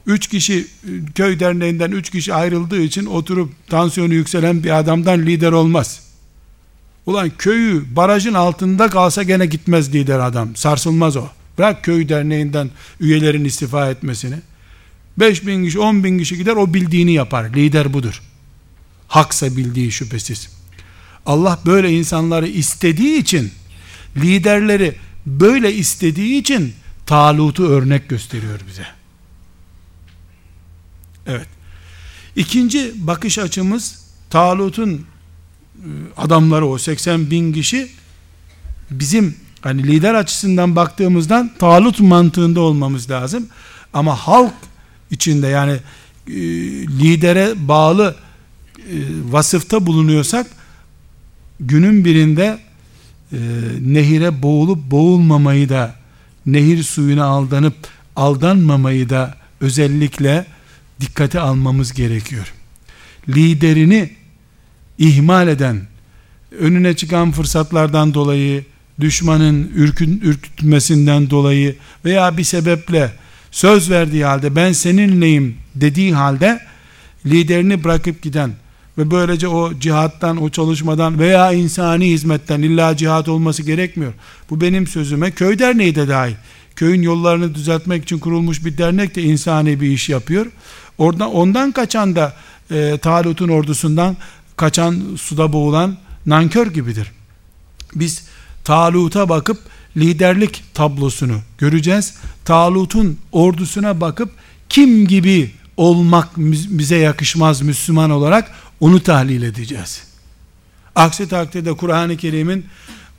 [0.06, 5.52] Üç kişi e, köy derneğinden üç kişi ayrıldığı için oturup tansiyonu yükselen bir adamdan lider
[5.52, 6.00] olmaz.
[7.06, 10.56] Ulan köyü barajın altında kalsa gene gitmez lider adam.
[10.56, 11.26] Sarsılmaz o.
[11.58, 14.36] Bırak köy derneğinden üyelerin istifa etmesini.
[15.18, 17.44] 5 bin kişi 10 bin kişi gider o bildiğini yapar.
[17.44, 18.22] Lider budur.
[19.08, 20.48] Haksa bildiği şüphesiz.
[21.26, 23.52] Allah böyle insanları istediği için
[24.16, 24.94] liderleri
[25.26, 26.74] böyle istediği için
[27.06, 28.95] Talut'u örnek gösteriyor bize.
[31.26, 31.46] Evet.
[32.36, 35.00] İkinci bakış açımız Talut'un e,
[36.16, 37.88] adamları o 80 bin kişi
[38.90, 43.46] bizim hani lider açısından baktığımızdan Talut mantığında olmamız lazım.
[43.92, 44.54] Ama halk
[45.10, 45.72] içinde yani
[46.28, 46.32] e,
[46.88, 48.16] lidere bağlı
[48.78, 48.94] e,
[49.30, 50.46] vasıfta bulunuyorsak
[51.60, 52.58] günün birinde
[53.32, 53.38] e,
[53.80, 55.94] nehire boğulup boğulmamayı da
[56.46, 57.76] nehir suyuna aldanıp
[58.16, 60.46] aldanmamayı da özellikle
[61.00, 62.52] dikkate almamız gerekiyor.
[63.28, 64.10] Liderini
[64.98, 65.86] ihmal eden,
[66.58, 68.64] önüne çıkan fırsatlardan dolayı,
[69.00, 73.12] düşmanın ürkün, ürkütmesinden dolayı veya bir sebeple
[73.50, 76.60] söz verdiği halde ben seninleyim dediği halde
[77.26, 78.52] liderini bırakıp giden
[78.98, 84.12] ve böylece o cihattan, o çalışmadan veya insani hizmetten illa cihat olması gerekmiyor.
[84.50, 86.34] Bu benim sözüme köy derneği de dahil.
[86.76, 90.46] Köyün yollarını düzeltmek için kurulmuş bir dernek de insani bir iş yapıyor.
[90.98, 92.36] Oradan, ondan kaçan da
[92.70, 94.16] e, Talut'un ordusundan
[94.56, 97.12] kaçan suda boğulan nankör gibidir.
[97.94, 98.24] Biz
[98.64, 99.58] Talut'a bakıp
[99.96, 102.14] liderlik tablosunu göreceğiz.
[102.44, 104.30] Talut'un ordusuna bakıp
[104.68, 106.28] kim gibi olmak
[106.66, 110.02] bize yakışmaz Müslüman olarak onu tahlil edeceğiz.
[110.94, 112.66] Aksi takdirde Kur'an-ı Kerim'in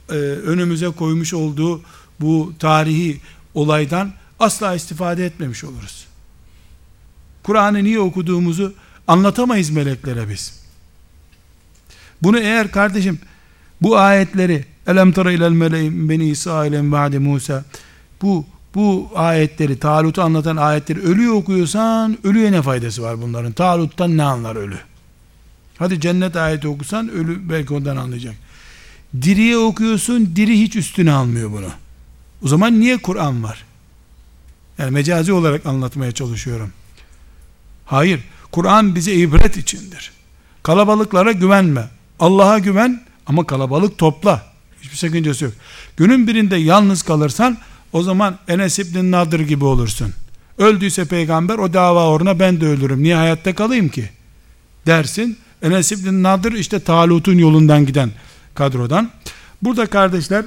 [0.09, 1.81] e, önümüze koymuş olduğu
[2.19, 3.21] bu tarihi
[3.53, 6.06] olaydan asla istifade etmemiş oluruz.
[7.47, 8.73] Kur'an'ı niye okuduğumuzu
[9.07, 10.53] anlatamayız meleklere biz.
[12.23, 13.19] Bunu eğer kardeşim
[13.81, 17.63] bu ayetleri elem tara ilel meleğim beni İsrail'in ba'de Musa
[18.21, 18.45] bu
[18.75, 23.51] bu ayetleri Talut'u anlatan ayetleri ölü okuyorsan ölüye ne faydası var bunların?
[23.51, 24.77] Talut'tan ne anlar ölü?
[25.77, 28.35] Hadi cennet ayeti okusan ölü belki ondan anlayacak.
[29.21, 31.69] Diriye okuyorsun diri hiç üstüne almıyor bunu.
[32.43, 33.65] O zaman niye Kur'an var?
[34.77, 36.71] Yani mecazi olarak anlatmaya çalışıyorum.
[37.87, 38.19] Hayır.
[38.51, 40.11] Kur'an bize ibret içindir.
[40.63, 41.87] Kalabalıklara güvenme.
[42.19, 44.45] Allah'a güven ama kalabalık topla.
[44.81, 45.53] Hiçbir sakıncası yok.
[45.97, 47.57] Günün birinde yalnız kalırsan
[47.93, 50.13] o zaman Enes İbn Nadir gibi olursun.
[50.57, 53.03] Öldüyse peygamber o dava uğruna ben de ölürüm.
[53.03, 54.09] Niye hayatta kalayım ki?
[54.85, 58.11] Dersin Enes İbn Nadir işte Talut'un yolundan giden
[58.55, 59.11] kadrodan.
[59.61, 60.45] Burada kardeşler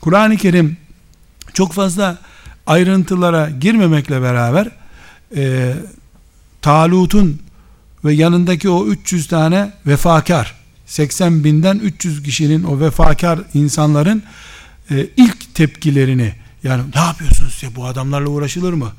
[0.00, 0.76] Kur'an-ı Kerim
[1.54, 2.18] çok fazla
[2.66, 4.68] ayrıntılara girmemekle beraber
[5.36, 5.74] e,
[6.68, 7.40] Talut'un
[8.04, 10.54] ve yanındaki o 300 tane vefakar
[10.86, 14.22] 80 binden 300 kişinin o vefakar insanların
[14.90, 18.92] e, ilk tepkilerini yani ne yapıyorsunuz size bu adamlarla uğraşılır mı?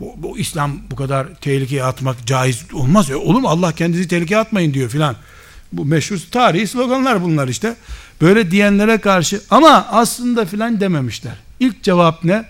[0.00, 3.10] Bu, bu İslam bu kadar tehlikeye atmak caiz olmaz.
[3.10, 3.48] E, olur mu?
[3.48, 5.16] Allah kendinizi tehlikeye atmayın diyor filan.
[5.72, 7.76] Bu meşhur tarihi sloganlar bunlar işte.
[8.20, 11.34] Böyle diyenlere karşı ama aslında filan dememişler.
[11.60, 12.44] İlk cevap ne?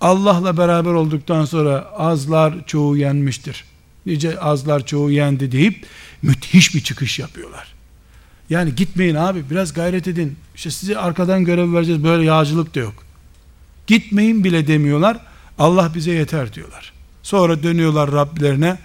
[0.00, 3.64] Allah'la beraber olduktan sonra azlar çoğu yenmiştir.
[4.08, 5.86] Nice azlar çoğu yendi deyip
[6.22, 7.74] müthiş bir çıkış yapıyorlar.
[8.50, 10.36] Yani gitmeyin abi biraz gayret edin.
[10.54, 13.04] İşte size arkadan görev vereceğiz böyle yağcılık da yok.
[13.86, 15.20] Gitmeyin bile demiyorlar.
[15.58, 16.92] Allah bize yeter diyorlar.
[17.22, 18.68] Sonra dönüyorlar Rablerine.
[18.68, 18.78] E,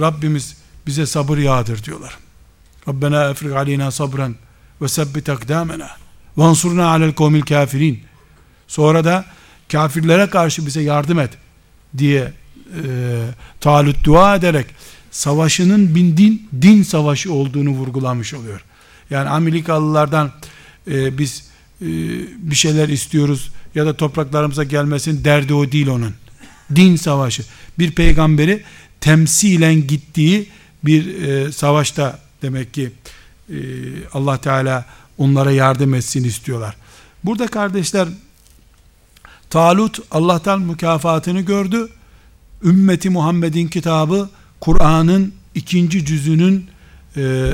[0.00, 0.56] Rabbimiz
[0.86, 2.18] bize sabır yağdır diyorlar.
[2.88, 4.36] Rabbena efrik aleyna sabran
[4.82, 5.90] ve sebbit akdamena
[6.38, 8.02] ve ansurna alel kavmil kafirin.
[8.68, 9.24] Sonra da
[9.72, 11.30] kafirlere karşı bize yardım et
[11.98, 12.32] diye
[13.60, 14.66] talut dua ederek
[15.10, 18.60] savaşının bin din, din savaşı olduğunu vurgulamış oluyor.
[19.10, 20.32] Yani Amerikalılardan
[20.90, 21.44] e, biz
[21.82, 21.86] e,
[22.38, 26.14] bir şeyler istiyoruz ya da topraklarımıza gelmesin derdi o değil onun.
[26.74, 27.42] Din savaşı.
[27.78, 28.62] Bir peygamberi
[29.00, 30.48] temsilen gittiği
[30.84, 32.92] bir e, savaşta demek ki
[33.50, 33.56] e,
[34.12, 34.84] Allah Teala
[35.18, 36.76] onlara yardım etsin istiyorlar.
[37.24, 38.08] Burada kardeşler
[39.50, 41.88] Talut Allah'tan mükafatını gördü.
[42.64, 44.28] Ümmeti Muhammed'in kitabı
[44.60, 46.66] Kur'an'ın ikinci cüzünün
[47.16, 47.52] e,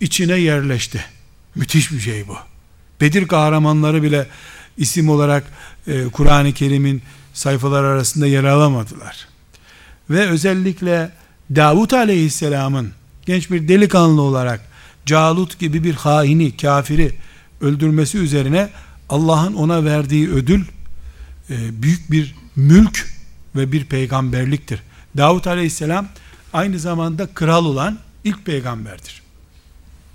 [0.00, 1.04] içine yerleşti.
[1.54, 2.36] Müthiş bir şey bu.
[3.00, 4.26] Bedir kahramanları bile
[4.76, 5.44] isim olarak
[5.86, 7.02] e, Kur'an-ı Kerim'in
[7.34, 9.28] sayfalar arasında yer alamadılar.
[10.10, 11.10] Ve özellikle
[11.54, 12.92] Davut Aleyhisselam'ın
[13.26, 14.60] genç bir delikanlı olarak
[15.06, 17.14] Calut gibi bir haini, kafiri
[17.60, 18.68] öldürmesi üzerine
[19.08, 20.64] Allah'ın ona verdiği ödül
[21.50, 23.11] e, büyük bir mülk
[23.56, 24.82] ve bir peygamberliktir.
[25.16, 26.08] Davut Aleyhisselam
[26.52, 29.22] aynı zamanda kral olan ilk peygamberdir.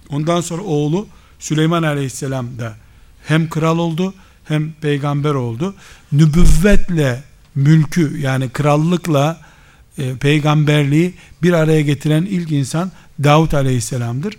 [0.09, 1.07] Ondan sonra oğlu
[1.39, 2.75] Süleyman Aleyhisselam da
[3.23, 4.13] hem kral oldu
[4.45, 5.75] hem peygamber oldu.
[6.11, 7.23] Nübüvvetle
[7.55, 9.41] mülkü yani krallıkla
[9.97, 11.13] e, peygamberliği
[11.43, 12.91] bir araya getiren ilk insan
[13.23, 14.37] Davut Aleyhisselam'dır.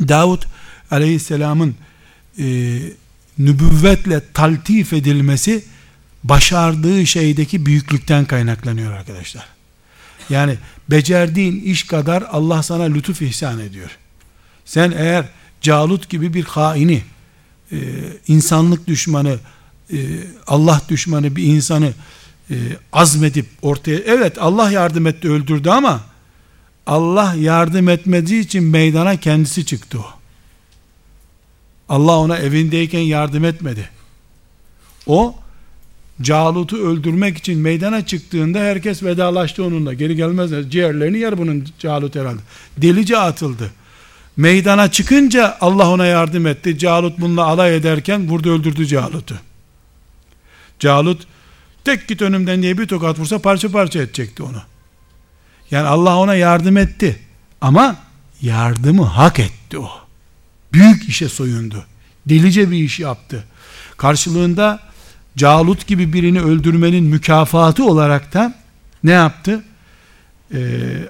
[0.00, 0.46] Davut
[0.90, 1.74] Aleyhisselam'ın
[2.38, 2.78] e,
[3.38, 5.64] nübüvvetle taltif edilmesi
[6.24, 9.46] başardığı şeydeki büyüklükten kaynaklanıyor arkadaşlar.
[10.30, 10.56] Yani
[10.90, 13.90] becerdiğin iş kadar Allah sana lütuf ihsan ediyor.
[14.64, 15.24] Sen eğer
[15.60, 17.02] Calut gibi bir haini,
[17.72, 17.78] e,
[18.28, 19.38] insanlık düşmanı,
[19.92, 19.98] e,
[20.46, 21.92] Allah düşmanı bir insanı
[22.50, 22.54] e,
[22.92, 26.00] azmedip ortaya, evet Allah yardım etti öldürdü ama
[26.86, 30.06] Allah yardım etmediği için meydana kendisi çıktı o.
[31.88, 33.90] Allah ona evindeyken yardım etmedi.
[35.06, 35.36] O
[36.22, 39.94] Calut'u öldürmek için meydana çıktığında herkes vedalaştı onunla.
[39.94, 40.70] Geri gelmezler.
[40.70, 42.40] Ciğerlerini yer bunun Calut herhalde.
[42.76, 43.70] Delice atıldı.
[44.36, 46.78] Meydana çıkınca Allah ona yardım etti.
[46.78, 49.34] Calut bununla alay ederken burada öldürdü Calut'u.
[50.78, 51.26] Calut
[51.84, 54.62] tek git önümden diye bir tokat vursa parça parça edecekti onu.
[55.70, 57.20] Yani Allah ona yardım etti.
[57.60, 57.96] Ama
[58.42, 59.90] yardımı hak etti o.
[60.72, 61.84] Büyük işe soyundu.
[62.26, 63.44] Delice bir iş yaptı.
[63.96, 64.80] Karşılığında
[65.36, 68.54] Calut gibi birini öldürmenin mükafatı olarak da
[69.04, 69.64] ne yaptı?
[70.54, 70.58] Ee,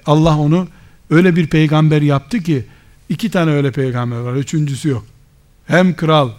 [0.06, 0.68] Allah onu
[1.10, 2.64] öyle bir peygamber yaptı ki
[3.08, 4.34] iki tane öyle peygamber var.
[4.34, 5.04] Üçüncüsü yok.
[5.66, 6.30] Hem kral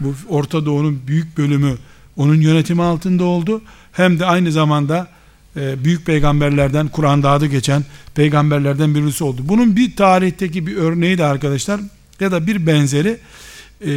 [0.00, 1.74] bu Orta Doğu'nun büyük bölümü
[2.16, 3.62] onun yönetimi altında oldu.
[3.92, 5.08] Hem de aynı zamanda
[5.56, 9.42] e, büyük peygamberlerden Kur'an'da adı geçen peygamberlerden birisi oldu.
[9.44, 11.80] Bunun bir tarihteki bir örneği de arkadaşlar
[12.20, 13.18] ya da bir benzeri
[13.86, 13.92] e,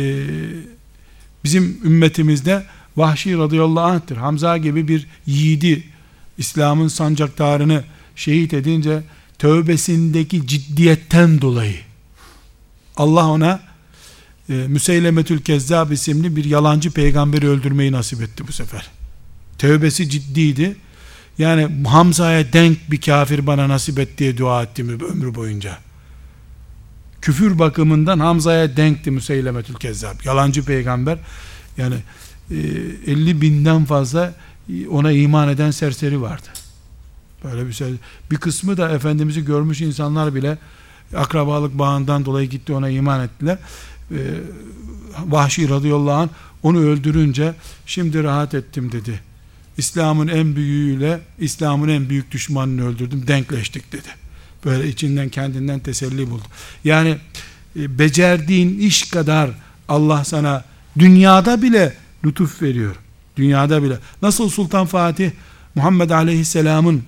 [1.43, 2.63] bizim ümmetimizde
[2.99, 4.17] Vahşi radıyallahu anh'tır.
[4.17, 5.83] Hamza gibi bir yiğidi
[6.37, 7.83] İslam'ın sancaktarını
[8.15, 9.03] şehit edince
[9.37, 11.77] tövbesindeki ciddiyetten dolayı
[12.97, 13.59] Allah ona
[14.49, 18.87] e, Müseylemetül Kezzab isimli bir yalancı peygamberi öldürmeyi nasip etti bu sefer.
[19.57, 20.75] Tövbesi ciddiydi.
[21.37, 25.77] Yani Hamza'ya denk bir kafir bana nasip et diye dua ettim ömrü boyunca.
[27.21, 30.25] Küfür bakımından Hamza'ya denkti Müseylemetül Kezzab.
[30.25, 31.17] Yalancı peygamber.
[31.77, 31.95] Yani
[32.51, 34.33] 50 e, binden fazla
[34.89, 36.47] ona iman eden serseri vardı.
[37.43, 37.93] Böyle bir şey.
[38.31, 40.57] Bir kısmı da Efendimiz'i görmüş insanlar bile
[41.15, 43.57] akrabalık bağından dolayı gitti ona iman ettiler.
[44.11, 44.15] Ee,
[45.27, 46.29] Vahşi radıyallahu anh
[46.63, 47.53] onu öldürünce
[47.85, 49.19] şimdi rahat ettim dedi.
[49.77, 54.07] İslam'ın en büyüğüyle İslam'ın en büyük düşmanını öldürdüm denkleştik dedi.
[54.65, 56.43] Böyle içinden kendinden teselli buldu.
[56.83, 57.17] Yani
[57.75, 59.49] e, becerdiğin iş kadar
[59.89, 60.63] Allah sana
[60.99, 61.93] dünyada bile
[62.25, 62.95] lütuf veriyor.
[63.37, 63.99] Dünyada bile.
[64.21, 65.31] Nasıl Sultan Fatih
[65.75, 67.03] Muhammed Aleyhisselam'ın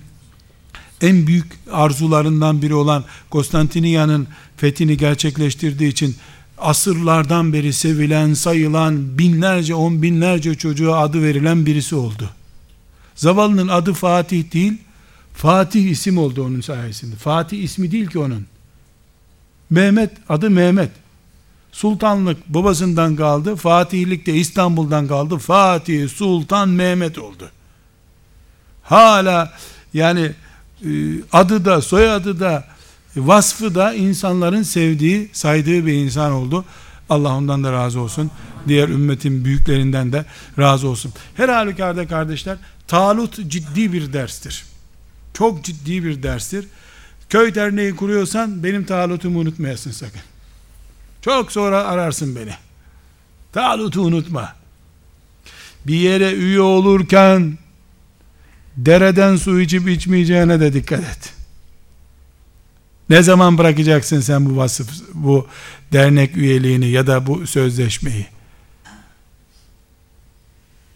[1.00, 6.16] en büyük arzularından biri olan Konstantiniyye'nin fethini gerçekleştirdiği için
[6.58, 12.30] asırlardan beri sevilen, sayılan binlerce, on binlerce çocuğa adı verilen birisi oldu.
[13.14, 14.78] Zavallının adı Fatih değil,
[15.34, 17.16] Fatih isim oldu onun sayesinde.
[17.16, 18.46] Fatih ismi değil ki onun.
[19.70, 20.90] Mehmet, adı Mehmet.
[21.72, 25.38] Sultanlık babasından kaldı, Fatihlik de İstanbul'dan kaldı.
[25.38, 27.50] Fatih Sultan Mehmet oldu.
[28.82, 29.52] Hala
[29.94, 30.32] yani
[30.84, 30.90] e,
[31.32, 32.64] adı da soyadı da
[33.16, 36.64] vasfı da insanların sevdiği, saydığı bir insan oldu.
[37.10, 38.30] Allah ondan da razı olsun.
[38.68, 40.24] Diğer ümmetin büyüklerinden de
[40.58, 41.12] razı olsun.
[41.34, 42.58] Her halükarda kardeşler,
[42.88, 44.64] talut ciddi bir derstir.
[45.34, 46.66] Çok ciddi bir derstir.
[47.28, 50.20] Köy derneği kuruyorsan benim talutumu unutmayasın sakın.
[51.22, 52.54] Çok sonra ararsın beni.
[53.52, 54.54] Talutu unutma.
[55.86, 57.58] Bir yere üye olurken
[58.76, 61.34] dereden su içip içmeyeceğine de dikkat et.
[63.08, 65.46] Ne zaman bırakacaksın sen bu vasıf, bu
[65.92, 68.26] dernek üyeliğini ya da bu sözleşmeyi?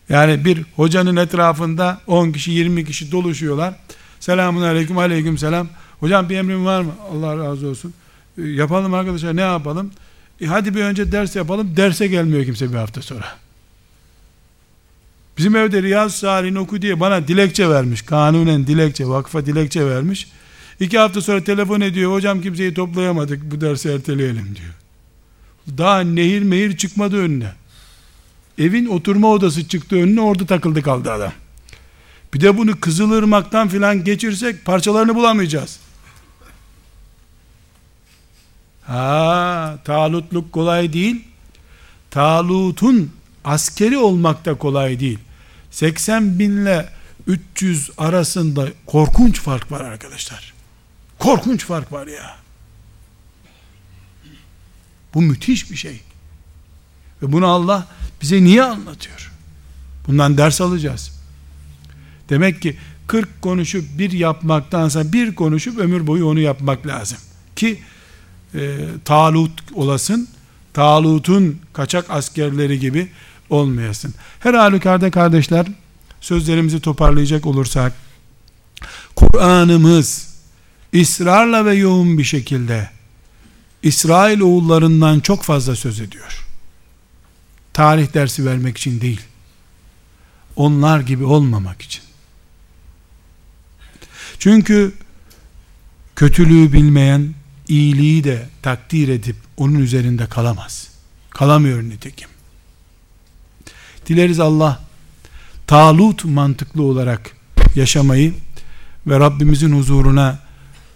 [0.09, 3.75] Yani bir hocanın etrafında 10 kişi 20 kişi doluşuyorlar.
[4.21, 5.69] Selamun aleyküm aleyküm selam.
[6.01, 6.93] Hocam bir emrin var mı?
[7.13, 7.95] Allah razı olsun.
[8.39, 9.91] E, yapalım arkadaşlar ne yapalım?
[10.41, 11.77] E, hadi bir önce ders yapalım.
[11.77, 13.27] Derse gelmiyor kimse bir hafta sonra.
[15.39, 18.03] Bizim evde Riyaz Salih'in oku diye bana dilekçe vermiş.
[18.03, 20.29] Kanunen dilekçe, vakfa dilekçe vermiş.
[20.81, 22.13] İki hafta sonra telefon ediyor.
[22.13, 23.51] Hocam kimseyi toplayamadık.
[23.51, 24.75] Bu dersi erteleyelim diyor.
[25.79, 27.53] Daha nehir mehir çıkmadı önüne.
[28.59, 31.33] Evin oturma odası çıktı önüne orada takıldı kaldı adam.
[32.35, 35.79] Bir de bunu Kızılırmak'tan filan geçirsek parçalarını bulamayacağız.
[38.87, 41.25] Ha, talutluk kolay değil.
[42.11, 43.13] Talutun
[43.45, 45.19] askeri olmak da kolay değil.
[45.71, 46.89] 80 binle
[47.27, 50.55] 300 arasında korkunç fark var arkadaşlar.
[51.19, 52.37] Korkunç fark var ya.
[55.15, 56.01] Bu müthiş bir şey.
[57.23, 57.87] Ve bunu Allah
[58.23, 59.33] bize niye anlatıyor?
[60.07, 61.21] Bundan ders alacağız.
[62.29, 62.77] Demek ki
[63.07, 67.19] 40 konuşup bir yapmaktansa bir konuşup ömür boyu onu yapmak lazım.
[67.57, 67.83] Ki
[68.57, 70.29] e, talut olasın,
[70.73, 73.09] talutun kaçak askerleri gibi
[73.51, 74.15] olmayasın.
[74.41, 75.67] Her halükarda kardeşler,
[76.21, 77.93] sözlerimizi toparlayacak olursak,
[79.17, 80.37] Kur'an'ımız
[80.95, 82.91] ısrarla ve yoğun bir şekilde
[83.83, 86.47] İsrail oğullarından çok fazla söz ediyor.
[87.73, 89.21] Tarih dersi vermek için değil.
[90.57, 92.03] Onlar gibi olmamak için.
[94.39, 94.93] Çünkü
[96.17, 97.35] kötülüğü bilmeyen
[97.69, 100.89] iyiliği de takdir edip onun üzerinde kalamaz.
[101.31, 102.29] Kalamıyor nitekim.
[104.07, 104.81] Dileriz Allah
[105.67, 107.37] talut mantıklı olarak
[107.75, 108.35] yaşamayı
[109.07, 110.39] ve Rabbimizin huzuruna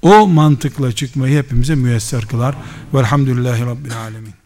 [0.03, 2.57] o mantıkla çıkmayı hepimize müyesser kılar.
[2.95, 4.39] Velhamdülillahi Rabbil Alemin.